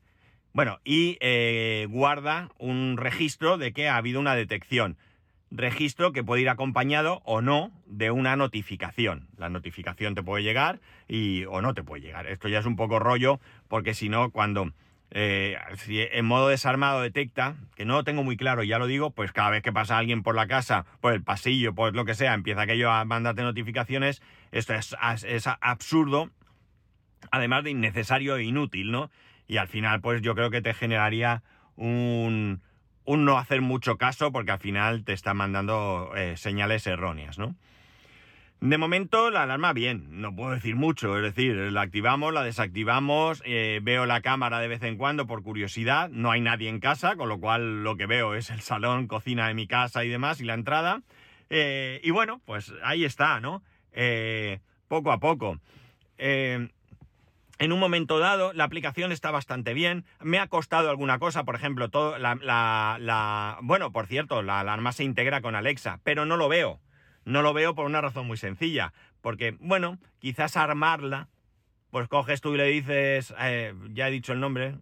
bueno, 0.54 0.80
y 0.84 1.18
eh, 1.22 1.88
guarda 1.90 2.50
un 2.58 2.98
registro 2.98 3.58
de 3.58 3.72
que 3.72 3.88
ha 3.88 3.98
habido 3.98 4.20
una 4.20 4.36
detección. 4.36 4.98
Registro 5.52 6.12
que 6.12 6.24
puede 6.24 6.42
ir 6.42 6.50
acompañado 6.50 7.22
o 7.24 7.42
no 7.42 7.72
de 7.86 8.12
una 8.12 8.36
notificación. 8.36 9.28
La 9.38 9.50
notificación 9.50 10.16
te 10.16 10.24
puede 10.24 10.44
llegar 10.44 10.80
y 11.08 11.46
o 11.46 11.62
no 11.62 11.74
te 11.74 11.84
puede 11.84 12.02
llegar. 12.02 12.28
Esto 12.28 12.50
ya 12.50 12.60
es 12.60 12.66
un 12.66 12.76
poco 12.76 13.00
rollo 13.00 13.40
porque 13.68 13.94
si 13.94 14.10
no, 14.10 14.32
cuando 14.32 14.72
eh, 15.12 15.58
si 15.78 16.02
en 16.02 16.26
modo 16.26 16.50
desarmado 16.50 17.02
detecta, 17.02 17.56
que 17.76 17.86
no 17.86 17.96
lo 17.96 18.04
tengo 18.04 18.24
muy 18.24 18.38
claro, 18.38 18.64
ya 18.64 18.78
lo 18.78 18.88
digo, 18.88 19.12
pues 19.12 19.32
cada 19.32 19.50
vez 19.50 19.64
que 19.64 19.72
pasa 19.72 19.98
alguien 19.98 20.22
por 20.22 20.36
la 20.36 20.48
casa, 20.48 20.86
por 21.02 21.14
el 21.14 21.24
pasillo, 21.24 21.74
por 21.74 21.96
lo 21.96 22.06
que 22.06 22.14
sea, 22.14 22.34
empieza 22.34 22.62
aquello 22.62 22.92
a 22.92 23.06
mandarte 23.06 23.42
notificaciones, 23.42 24.22
esto 24.52 24.74
es, 24.74 24.96
es 25.24 25.48
absurdo, 25.48 26.30
además 27.32 27.64
de 27.64 27.72
innecesario 27.72 28.38
e 28.38 28.44
inútil, 28.44 28.92
¿no? 28.92 29.10
Y 29.48 29.58
al 29.58 29.68
final, 29.68 30.02
pues 30.02 30.22
yo 30.22 30.36
creo 30.36 30.52
que 30.52 30.62
te 30.62 30.76
generaría 30.76 31.42
un, 31.76 32.62
no 33.08 33.38
hacer 33.38 33.62
mucho 33.62 33.98
caso 33.98 34.32
porque 34.32 34.52
al 34.52 34.60
final 34.60 35.04
te 35.04 35.14
está 35.14 35.34
mandando 35.34 36.12
eh, 36.16 36.38
señales 36.38 36.86
erróneas, 36.86 37.40
¿no? 37.40 37.56
De 38.62 38.78
momento 38.78 39.30
la 39.30 39.44
alarma 39.44 39.72
bien, 39.72 40.20
no 40.20 40.36
puedo 40.36 40.52
decir 40.52 40.76
mucho, 40.76 41.16
es 41.16 41.24
decir, 41.24 41.56
la 41.56 41.80
activamos, 41.80 42.34
la 42.34 42.44
desactivamos, 42.44 43.42
eh, 43.46 43.80
veo 43.82 44.06
la 44.06 44.20
cámara 44.20 44.60
de 44.60 44.68
vez 44.68 44.84
en 44.84 44.98
cuando 44.98 45.28
por 45.28 45.44
curiosidad, 45.44 46.10
no 46.10 46.30
hay 46.30 46.42
nadie 46.42 46.68
en 46.68 46.82
casa, 46.82 47.16
con 47.16 47.30
lo 47.30 47.40
cual 47.40 47.86
lo 47.86 47.96
que 47.96 48.06
veo 48.06 48.36
es 48.36 48.50
el 48.50 48.60
salón, 48.60 49.08
cocina 49.08 49.48
de 49.48 49.54
mi 49.54 49.66
casa 49.66 50.04
y 50.04 50.10
demás 50.10 50.42
y 50.42 50.44
la 50.44 50.56
entrada. 50.56 51.04
Eh, 51.50 52.02
y 52.04 52.12
bueno, 52.12 52.42
pues 52.44 52.74
ahí 52.84 53.06
está, 53.06 53.40
¿no? 53.40 53.64
Eh, 53.94 54.60
poco 54.90 55.14
a 55.14 55.22
poco. 55.22 55.58
en 56.18 56.70
un 57.62 57.80
momento 57.80 58.20
dado, 58.20 58.52
la 58.52 58.66
aplicación 58.66 59.14
está 59.14 59.32
bastante 59.32 59.74
bien. 59.74 60.04
Me 60.20 60.38
ha 60.38 60.48
costado 60.48 60.90
alguna 60.90 61.18
cosa, 61.18 61.46
por 61.46 61.56
ejemplo, 61.56 61.88
todo 61.88 62.18
la, 62.18 62.36
la, 62.36 63.58
Bueno, 63.62 63.94
por 63.94 64.08
cierto, 64.08 64.42
la 64.42 64.60
alarma 64.60 64.92
se 64.92 65.06
integra 65.06 65.40
con 65.40 65.56
Alexa, 65.56 66.02
pero 66.04 66.26
no 66.26 66.36
lo 66.36 66.50
veo. 66.50 66.82
No 67.30 67.44
lo 67.44 67.54
veo 67.54 67.76
por 67.76 67.86
una 67.86 68.02
razón 68.02 68.26
muy 68.26 68.38
sencilla, 68.38 68.92
porque, 69.22 69.56
bueno, 69.60 70.00
quizás 70.18 70.58
armarla, 70.58 71.28
pues 71.92 72.08
coges 72.08 72.42
tú 72.42 72.56
y 72.56 72.58
le 72.58 72.66
dices, 72.66 73.36
eh, 73.40 73.76
ya 73.92 74.08
he 74.08 74.12
dicho 74.12 74.34
el 74.34 74.40
nombre, 74.40 74.76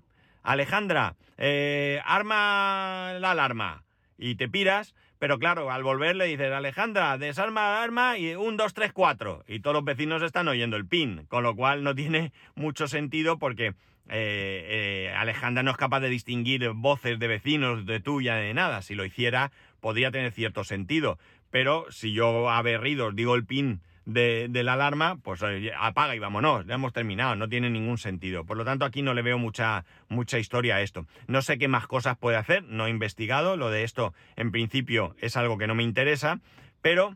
Alejandra, 0.44 1.16
eh, 1.38 2.02
arma 2.06 3.16
la 3.20 3.32
alarma, 3.32 3.84
y 4.18 4.36
te 4.36 4.48
piras, 4.48 4.96
pero 5.20 5.40
claro, 5.40 5.72
al 5.72 5.84
volver 5.84 6.16
le 6.16 6.24
dices, 6.24 6.50
Alejandra, 6.54 7.18
desarma 7.18 7.64
la 7.64 7.78
alarma 7.80 8.18
y 8.18 8.34
un, 8.36 8.56
dos, 8.56 8.74
tres, 8.74 8.94
cuatro, 8.94 9.44
y 9.46 9.60
todos 9.60 9.74
los 9.74 9.84
vecinos 9.84 10.22
están 10.24 10.48
oyendo 10.48 10.78
el 10.78 10.88
pin, 10.88 11.26
con 11.28 11.44
lo 11.44 11.54
cual 11.54 11.84
no 11.84 11.96
tiene 11.96 12.32
mucho 12.56 12.88
sentido 12.88 13.40
porque 13.40 13.74
eh, 14.10 15.14
Alejandra 15.18 15.64
no 15.64 15.72
es 15.72 15.78
capaz 15.78 16.00
de 16.00 16.08
distinguir 16.10 16.70
voces 16.70 17.20
de 17.20 17.28
vecinos, 17.28 17.86
de 17.86 18.00
tuya, 18.00 18.36
de 18.36 18.54
nada. 18.54 18.82
Si 18.82 18.96
lo 18.96 19.04
hiciera, 19.04 19.52
podría 19.80 20.12
tener 20.12 20.32
cierto 20.32 20.64
sentido. 20.64 21.20
Pero 21.50 21.86
si 21.90 22.14
yo 22.14 22.50
a 22.50 22.62
berridos 22.62 23.16
digo 23.16 23.36
el 23.36 23.46
pin 23.46 23.82
de, 24.08 24.50
la 24.64 24.74
alarma, 24.74 25.18
pues 25.22 25.42
apaga 25.78 26.16
y 26.16 26.20
vámonos, 26.20 26.66
ya 26.66 26.76
hemos 26.76 26.94
terminado, 26.94 27.36
no 27.36 27.50
tiene 27.50 27.70
ningún 27.70 27.98
sentido. 27.98 28.46
Por 28.46 28.58
lo 28.58 28.64
tanto, 28.64 28.86
aquí 28.86 29.02
no 29.02 29.14
le 29.14 29.22
veo 29.22 29.38
mucha, 29.38 29.86
mucha 30.08 30.40
historia 30.40 30.78
a 30.78 30.82
esto. 30.82 31.06
No 31.28 31.42
sé 31.42 31.58
qué 31.58 31.68
más 31.68 31.88
cosas 31.88 32.18
puede 32.18 32.38
hacer, 32.38 32.64
no 32.64 32.88
he 32.88 32.90
investigado, 32.90 33.58
lo 33.58 33.70
de 33.70 33.84
esto 33.84 34.14
en 34.38 34.52
principio 34.52 35.16
es 35.20 35.36
algo 35.36 35.58
que 35.58 35.68
no 35.68 35.76
me 35.76 35.84
interesa, 35.84 36.40
pero 36.82 37.16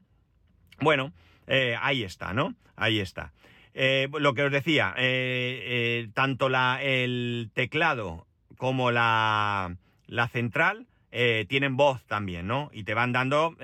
bueno, 0.81 1.13
eh, 1.47 1.77
ahí 1.81 2.03
está, 2.03 2.33
¿no? 2.33 2.55
Ahí 2.75 2.99
está. 2.99 3.31
Eh, 3.73 4.09
lo 4.19 4.33
que 4.33 4.43
os 4.43 4.51
decía, 4.51 4.93
eh, 4.97 6.09
tanto 6.13 6.49
la, 6.49 6.79
el 6.83 7.51
teclado 7.53 8.27
como 8.57 8.91
la, 8.91 9.77
la 10.07 10.27
central 10.27 10.87
tienen 11.11 11.77
voz 11.77 12.03
también, 12.05 12.47
¿no? 12.47 12.69
Y 12.73 12.83
te 12.83 12.93
van 12.93 13.11
dando 13.11 13.55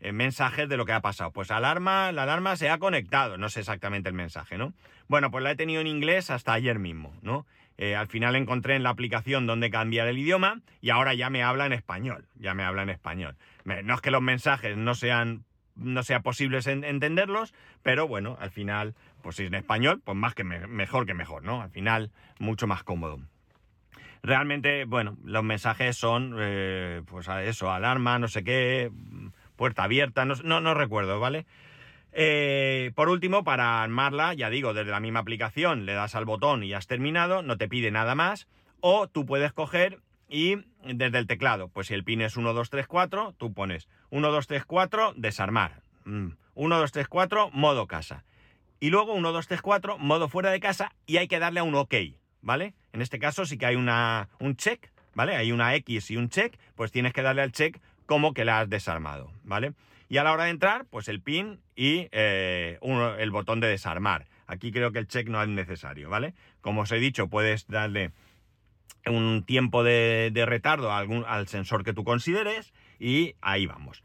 mensajes 0.00 0.68
de 0.68 0.76
lo 0.76 0.84
que 0.84 0.92
ha 0.92 1.00
pasado. 1.00 1.30
Pues 1.30 1.50
alarma, 1.50 2.12
la 2.12 2.24
alarma 2.24 2.56
se 2.56 2.68
ha 2.68 2.78
conectado, 2.78 3.38
no 3.38 3.48
sé 3.48 3.60
exactamente 3.60 4.08
el 4.08 4.14
mensaje, 4.14 4.58
¿no? 4.58 4.74
Bueno, 5.08 5.30
pues 5.30 5.44
la 5.44 5.52
he 5.52 5.56
tenido 5.56 5.80
en 5.80 5.86
inglés 5.86 6.30
hasta 6.30 6.52
ayer 6.52 6.78
mismo, 6.78 7.14
¿no? 7.22 7.46
al 7.96 8.06
final 8.06 8.36
encontré 8.36 8.76
en 8.76 8.84
la 8.84 8.90
aplicación 8.90 9.44
donde 9.46 9.68
cambiar 9.68 10.06
el 10.06 10.16
idioma 10.16 10.60
y 10.80 10.90
ahora 10.90 11.14
ya 11.14 11.30
me 11.30 11.42
habla 11.42 11.66
en 11.66 11.72
español, 11.72 12.28
ya 12.36 12.54
me 12.54 12.62
habla 12.62 12.82
en 12.84 12.90
español. 12.90 13.36
No 13.64 13.94
es 13.94 14.00
que 14.00 14.12
los 14.12 14.22
mensajes 14.22 14.76
no 14.76 14.94
sean 14.94 15.44
no 15.74 16.02
sea 16.02 16.20
posible 16.20 16.60
entenderlos, 16.64 17.54
pero 17.82 18.06
bueno, 18.06 18.36
al 18.40 18.50
final, 18.50 18.94
pues 19.22 19.36
si 19.36 19.44
es 19.44 19.48
en 19.48 19.54
español, 19.54 20.00
pues 20.04 20.16
más 20.16 20.34
que 20.34 20.44
mejor 20.44 21.06
que 21.06 21.14
mejor, 21.14 21.42
¿no? 21.42 21.62
Al 21.62 21.70
final, 21.70 22.10
mucho 22.38 22.66
más 22.66 22.84
cómodo. 22.84 23.20
Realmente, 24.22 24.84
bueno, 24.84 25.16
los 25.24 25.42
mensajes 25.42 25.96
son, 25.96 26.36
eh, 26.38 27.02
pues 27.06 27.26
eso, 27.28 27.72
alarma, 27.72 28.20
no 28.20 28.28
sé 28.28 28.44
qué, 28.44 28.92
puerta 29.56 29.82
abierta, 29.82 30.24
no, 30.24 30.60
no, 30.60 30.74
recuerdo, 30.74 31.18
¿vale? 31.18 31.44
Eh, 32.12 32.92
por 32.94 33.08
último, 33.08 33.42
para 33.42 33.82
armarla, 33.82 34.32
ya 34.34 34.48
digo, 34.48 34.74
desde 34.74 34.92
la 34.92 35.00
misma 35.00 35.20
aplicación 35.20 35.86
le 35.86 35.94
das 35.94 36.14
al 36.14 36.24
botón 36.24 36.62
y 36.62 36.72
has 36.72 36.86
terminado, 36.86 37.42
no 37.42 37.56
te 37.56 37.68
pide 37.68 37.90
nada 37.90 38.14
más, 38.14 38.46
o 38.80 39.08
tú 39.08 39.26
puedes 39.26 39.52
coger 39.52 39.98
y 40.28 40.58
desde 40.84 41.18
el 41.18 41.26
teclado, 41.26 41.68
pues 41.68 41.88
si 41.88 41.94
el 41.94 42.04
pin 42.04 42.20
es 42.20 42.36
1, 42.36 42.52
2, 42.52 42.70
3, 42.70 42.86
4, 42.86 43.34
tú 43.36 43.52
pones 43.52 43.88
1, 44.10 44.30
2, 44.30 44.46
3, 44.46 44.64
4, 44.64 45.14
desarmar. 45.16 45.82
1, 46.04 46.36
2, 46.54 46.92
3, 46.92 47.08
4, 47.08 47.50
modo 47.50 47.86
casa. 47.88 48.24
Y 48.78 48.90
luego 48.90 49.14
1, 49.14 49.32
2, 49.32 49.48
3, 49.48 49.62
4, 49.62 49.98
modo 49.98 50.28
fuera 50.28 50.50
de 50.50 50.60
casa 50.60 50.92
y 51.06 51.16
hay 51.16 51.28
que 51.28 51.38
darle 51.38 51.60
a 51.60 51.64
un 51.64 51.74
OK, 51.74 51.94
¿vale? 52.42 52.74
En 52.92 53.00
este 53.00 53.18
caso 53.18 53.46
sí 53.46 53.56
que 53.56 53.66
hay 53.66 53.76
una, 53.76 54.28
un 54.38 54.56
check, 54.56 54.90
¿vale? 55.14 55.36
Hay 55.36 55.52
una 55.52 55.74
X 55.76 56.10
y 56.10 56.16
un 56.16 56.28
check, 56.28 56.58
pues 56.74 56.92
tienes 56.92 57.12
que 57.12 57.22
darle 57.22 57.42
al 57.42 57.52
check 57.52 57.80
como 58.06 58.34
que 58.34 58.44
la 58.44 58.60
has 58.60 58.68
desarmado, 58.68 59.32
¿vale? 59.44 59.72
Y 60.08 60.18
a 60.18 60.24
la 60.24 60.32
hora 60.32 60.44
de 60.44 60.50
entrar, 60.50 60.84
pues 60.90 61.08
el 61.08 61.22
pin 61.22 61.60
y 61.74 62.08
eh, 62.12 62.78
el 63.18 63.30
botón 63.30 63.60
de 63.60 63.68
desarmar. 63.68 64.26
Aquí 64.46 64.70
creo 64.70 64.92
que 64.92 64.98
el 64.98 65.08
check 65.08 65.28
no 65.28 65.42
es 65.42 65.48
necesario, 65.48 66.10
¿vale? 66.10 66.34
Como 66.60 66.82
os 66.82 66.92
he 66.92 66.98
dicho, 66.98 67.28
puedes 67.28 67.66
darle 67.66 68.12
un 69.06 69.44
tiempo 69.44 69.82
de, 69.82 70.30
retardo 70.46 70.92
al 70.92 71.48
sensor 71.48 71.84
que 71.84 71.94
tú 71.94 72.04
consideres 72.04 72.72
y 72.98 73.34
ahí 73.40 73.66
vamos. 73.66 74.02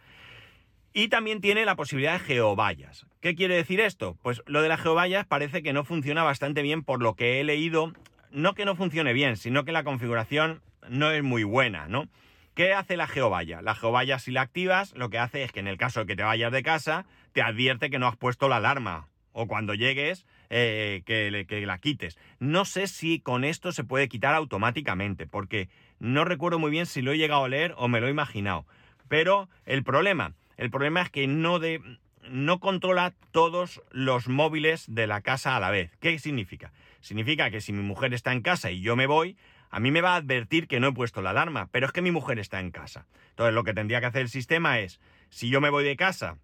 Y 0.93 1.09
también 1.09 1.41
tiene 1.41 1.65
la 1.65 1.75
posibilidad 1.75 2.13
de 2.13 2.19
geovallas. 2.19 3.05
¿Qué 3.21 3.35
quiere 3.35 3.55
decir 3.55 3.79
esto? 3.79 4.17
Pues 4.23 4.41
lo 4.47 4.61
de 4.61 4.69
las 4.69 4.81
geovallas 4.81 5.27
parece 5.27 5.61
que 5.61 5.73
no 5.73 5.83
funciona 5.83 6.23
bastante 6.23 6.61
bien 6.61 6.83
por 6.83 7.03
lo 7.03 7.15
que 7.15 7.39
he 7.39 7.43
leído. 7.43 7.93
No 8.31 8.53
que 8.53 8.65
no 8.65 8.75
funcione 8.75 9.13
bien, 9.13 9.37
sino 9.37 9.65
que 9.65 9.71
la 9.71 9.83
configuración 9.83 10.61
no 10.89 11.11
es 11.11 11.23
muy 11.23 11.43
buena, 11.43 11.87
¿no? 11.87 12.07
¿Qué 12.53 12.73
hace 12.73 12.97
la 12.97 13.07
geovalla? 13.07 13.61
La 13.61 13.75
geovalla 13.75 14.17
si 14.17 14.31
la 14.31 14.41
activas, 14.41 14.93
lo 14.95 15.09
que 15.09 15.19
hace 15.19 15.43
es 15.43 15.51
que 15.51 15.59
en 15.59 15.67
el 15.67 15.77
caso 15.77 15.99
de 15.99 16.05
que 16.07 16.15
te 16.15 16.23
vayas 16.23 16.51
de 16.51 16.63
casa, 16.63 17.05
te 17.31 17.41
advierte 17.41 17.89
que 17.89 17.99
no 17.99 18.07
has 18.07 18.17
puesto 18.17 18.49
la 18.49 18.57
alarma. 18.57 19.07
O 19.31 19.47
cuando 19.47 19.75
llegues, 19.75 20.25
eh, 20.49 21.03
que, 21.05 21.65
la 21.65 21.77
quites. 21.77 22.17
No 22.39 22.65
sé 22.65 22.87
si 22.87 23.19
con 23.19 23.43
esto 23.43 23.71
se 23.71 23.83
puede 23.83 24.07
quitar 24.07 24.33
automáticamente, 24.33 25.27
porque 25.27 25.69
no 25.99 26.25
recuerdo 26.25 26.57
muy 26.57 26.71
bien 26.71 26.87
si 26.87 27.03
lo 27.03 27.11
he 27.11 27.17
llegado 27.17 27.43
a 27.43 27.49
leer 27.49 27.75
o 27.77 27.87
me 27.87 28.01
lo 28.01 28.07
he 28.07 28.11
imaginado. 28.11 28.65
Pero 29.07 29.49
el 29.65 29.83
problema, 29.83 30.33
el 30.57 30.71
problema 30.71 31.03
es 31.03 31.11
que 31.11 31.27
no, 31.27 31.59
de, 31.59 31.81
no 32.29 32.59
controla 32.59 33.13
todos 33.31 33.81
los 33.91 34.27
móviles 34.27 34.85
de 34.87 35.07
la 35.07 35.21
casa 35.21 35.55
a 35.55 35.59
la 35.59 35.69
vez. 35.69 35.91
¿Qué 35.99 36.17
significa? 36.19 36.71
Significa 37.01 37.51
que 37.51 37.61
si 37.61 37.73
mi 37.73 37.83
mujer 37.83 38.13
está 38.13 38.33
en 38.33 38.41
casa 38.41 38.71
y 38.71 38.81
yo 38.81 38.95
me 38.95 39.07
voy, 39.07 39.37
a 39.69 39.79
mí 39.79 39.91
me 39.91 40.01
va 40.01 40.13
a 40.13 40.17
advertir 40.17 40.67
que 40.67 40.79
no 40.79 40.87
he 40.87 40.93
puesto 40.93 41.21
la 41.21 41.31
alarma, 41.31 41.69
pero 41.71 41.87
es 41.87 41.91
que 41.91 42.01
mi 42.01 42.11
mujer 42.11 42.39
está 42.39 42.59
en 42.59 42.71
casa. 42.71 43.07
Entonces 43.29 43.53
lo 43.53 43.63
que 43.63 43.73
tendría 43.73 43.99
que 43.99 44.07
hacer 44.07 44.21
el 44.21 44.29
sistema 44.29 44.79
es, 44.79 44.99
si 45.29 45.49
yo 45.49 45.61
me 45.61 45.69
voy 45.69 45.83
de 45.83 45.95
casa 45.95 46.37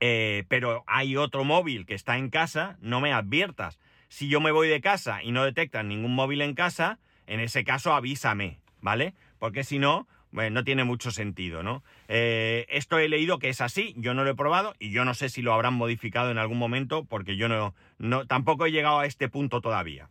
eh, 0.00 0.44
pero 0.48 0.82
hay 0.86 1.16
otro 1.16 1.44
móvil 1.44 1.84
que 1.84 1.94
está 1.94 2.16
en 2.16 2.30
casa, 2.30 2.78
no 2.80 3.00
me 3.00 3.12
adviertas. 3.12 3.78
Si 4.08 4.28
yo 4.28 4.40
me 4.40 4.50
voy 4.50 4.68
de 4.68 4.80
casa 4.80 5.22
y 5.22 5.30
no 5.30 5.44
detectan 5.44 5.88
ningún 5.88 6.14
móvil 6.14 6.40
en 6.40 6.54
casa, 6.54 6.98
en 7.26 7.38
ese 7.38 7.64
caso 7.64 7.92
avísame, 7.92 8.60
¿vale? 8.80 9.14
Porque 9.38 9.62
si 9.62 9.78
no, 9.78 10.08
no 10.32 10.64
tiene 10.64 10.84
mucho 10.84 11.10
sentido, 11.10 11.62
¿no? 11.62 11.82
Eh, 12.08 12.66
esto 12.68 12.98
he 12.98 13.08
leído 13.08 13.38
que 13.38 13.48
es 13.48 13.60
así, 13.60 13.94
yo 13.96 14.14
no 14.14 14.24
lo 14.24 14.30
he 14.30 14.34
probado 14.34 14.74
y 14.78 14.90
yo 14.90 15.04
no 15.04 15.14
sé 15.14 15.28
si 15.28 15.42
lo 15.42 15.52
habrán 15.52 15.74
modificado 15.74 16.30
en 16.30 16.38
algún 16.38 16.58
momento 16.58 17.04
porque 17.04 17.36
yo 17.36 17.48
no, 17.48 17.74
no 17.98 18.26
tampoco 18.26 18.66
he 18.66 18.72
llegado 18.72 19.00
a 19.00 19.06
este 19.06 19.28
punto 19.28 19.60
todavía. 19.60 20.08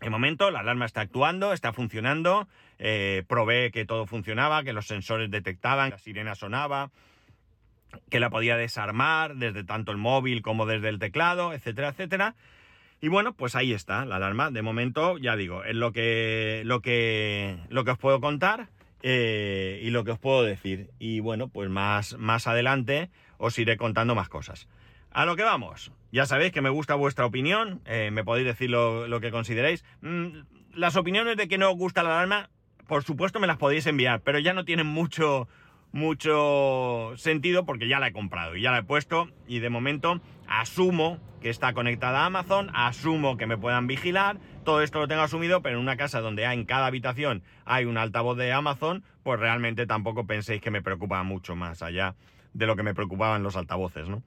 De 0.00 0.10
momento 0.10 0.50
la 0.50 0.60
alarma 0.60 0.86
está 0.86 1.02
actuando, 1.02 1.52
está 1.52 1.72
funcionando, 1.72 2.48
eh, 2.78 3.22
probé 3.28 3.70
que 3.70 3.84
todo 3.84 4.06
funcionaba, 4.06 4.64
que 4.64 4.72
los 4.72 4.86
sensores 4.86 5.30
detectaban, 5.30 5.90
la 5.90 5.98
sirena 5.98 6.34
sonaba, 6.34 6.90
que 8.10 8.18
la 8.18 8.30
podía 8.30 8.56
desarmar 8.56 9.36
desde 9.36 9.64
tanto 9.64 9.92
el 9.92 9.98
móvil 9.98 10.42
como 10.42 10.66
desde 10.66 10.88
el 10.88 10.98
teclado, 10.98 11.52
etcétera, 11.52 11.90
etcétera. 11.90 12.34
Y 13.00 13.08
bueno, 13.08 13.32
pues 13.34 13.54
ahí 13.54 13.72
está 13.72 14.04
la 14.04 14.16
alarma. 14.16 14.50
De 14.50 14.62
momento, 14.62 15.18
ya 15.18 15.36
digo, 15.36 15.64
es 15.64 15.74
lo 15.74 15.92
que, 15.92 16.62
lo 16.64 16.80
que, 16.80 17.58
lo 17.68 17.84
que 17.84 17.90
os 17.90 17.98
puedo 17.98 18.20
contar 18.20 18.68
eh, 19.02 19.80
y 19.82 19.90
lo 19.90 20.04
que 20.04 20.12
os 20.12 20.18
puedo 20.18 20.42
decir. 20.42 20.90
Y 20.98 21.20
bueno, 21.20 21.48
pues 21.48 21.68
más, 21.68 22.16
más 22.18 22.46
adelante 22.46 23.10
os 23.38 23.58
iré 23.58 23.76
contando 23.76 24.14
más 24.14 24.28
cosas. 24.28 24.68
A 25.10 25.26
lo 25.26 25.36
que 25.36 25.42
vamos. 25.42 25.92
Ya 26.10 26.26
sabéis 26.26 26.52
que 26.52 26.62
me 26.62 26.70
gusta 26.70 26.94
vuestra 26.94 27.26
opinión. 27.26 27.80
Eh, 27.84 28.10
me 28.12 28.24
podéis 28.24 28.46
decir 28.46 28.70
lo, 28.70 29.20
que 29.20 29.30
consideréis. 29.30 29.84
Mm, 30.00 30.42
las 30.74 30.96
opiniones 30.96 31.36
de 31.36 31.48
que 31.48 31.58
no 31.58 31.70
os 31.70 31.76
gusta 31.76 32.02
la 32.02 32.10
alarma, 32.10 32.50
por 32.86 33.04
supuesto 33.04 33.40
me 33.40 33.46
las 33.46 33.58
podéis 33.58 33.86
enviar, 33.86 34.20
pero 34.22 34.38
ya 34.38 34.52
no 34.52 34.64
tienen 34.64 34.86
mucho, 34.86 35.48
mucho 35.92 37.12
sentido 37.16 37.64
porque 37.64 37.88
ya 37.88 38.00
la 38.00 38.08
he 38.08 38.12
comprado 38.12 38.56
y 38.56 38.62
ya 38.62 38.72
la 38.72 38.78
he 38.78 38.82
puesto 38.82 39.28
y 39.46 39.60
de 39.60 39.70
momento 39.70 40.20
asumo 40.48 41.18
que 41.40 41.50
está 41.50 41.74
conectada 41.74 42.20
a 42.20 42.26
Amazon, 42.26 42.70
asumo 42.72 43.36
que 43.36 43.46
me 43.46 43.58
puedan 43.58 43.86
vigilar, 43.86 44.38
todo 44.64 44.80
esto 44.80 45.00
lo 45.00 45.08
tengo 45.08 45.22
asumido, 45.22 45.60
pero 45.60 45.76
en 45.76 45.82
una 45.82 45.96
casa 45.96 46.20
donde 46.20 46.46
hay, 46.46 46.58
en 46.58 46.64
cada 46.64 46.86
habitación 46.86 47.42
hay 47.64 47.84
un 47.84 47.98
altavoz 47.98 48.36
de 48.36 48.52
Amazon, 48.52 49.02
pues 49.22 49.40
realmente 49.40 49.86
tampoco 49.86 50.26
penséis 50.26 50.60
que 50.62 50.70
me 50.70 50.82
preocupa 50.82 51.22
mucho 51.24 51.56
más 51.56 51.82
allá 51.82 52.14
de 52.54 52.66
lo 52.66 52.76
que 52.76 52.82
me 52.82 52.94
preocupaban 52.94 53.42
los 53.42 53.56
altavoces, 53.56 54.08
¿no? 54.08 54.22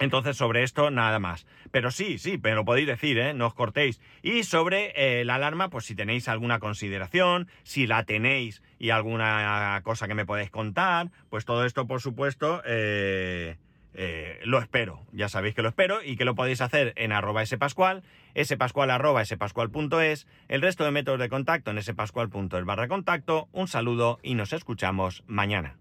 Entonces, 0.00 0.38
sobre 0.38 0.62
esto, 0.62 0.90
nada 0.90 1.18
más. 1.18 1.46
Pero 1.70 1.90
sí, 1.90 2.18
sí, 2.18 2.38
pero 2.38 2.56
lo 2.56 2.64
podéis 2.64 2.86
decir, 2.86 3.18
¿eh? 3.18 3.34
No 3.34 3.46
os 3.46 3.54
cortéis. 3.54 4.00
Y 4.22 4.44
sobre 4.44 4.92
eh, 4.96 5.24
la 5.26 5.34
alarma, 5.34 5.68
pues 5.68 5.84
si 5.84 5.94
tenéis 5.94 6.26
alguna 6.26 6.58
consideración, 6.58 7.48
si 7.64 7.86
la 7.86 8.04
tenéis 8.04 8.62
y 8.78 8.90
alguna 8.90 9.78
cosa 9.84 10.08
que 10.08 10.14
me 10.14 10.24
podéis 10.24 10.50
contar, 10.50 11.10
pues 11.28 11.44
todo 11.44 11.66
esto, 11.66 11.86
por 11.86 12.00
supuesto, 12.00 12.62
eh, 12.64 13.58
eh, 13.92 14.40
lo 14.44 14.58
espero. 14.58 15.04
Ya 15.12 15.28
sabéis 15.28 15.54
que 15.54 15.62
lo 15.62 15.68
espero 15.68 16.02
y 16.02 16.16
que 16.16 16.24
lo 16.24 16.34
podéis 16.34 16.62
hacer 16.62 16.94
en 16.96 17.12
arroba 17.12 17.44
spascual, 17.44 18.02
spascual 18.42 18.90
arroba 18.90 19.22
spascual.es, 19.22 20.26
el 20.48 20.62
resto 20.62 20.84
de 20.84 20.92
métodos 20.92 21.20
de 21.20 21.28
contacto 21.28 21.70
en 21.70 21.82
spascual.es 21.82 22.64
barra 22.64 22.88
contacto. 22.88 23.50
Un 23.52 23.68
saludo 23.68 24.18
y 24.22 24.34
nos 24.34 24.54
escuchamos 24.54 25.24
mañana. 25.26 25.76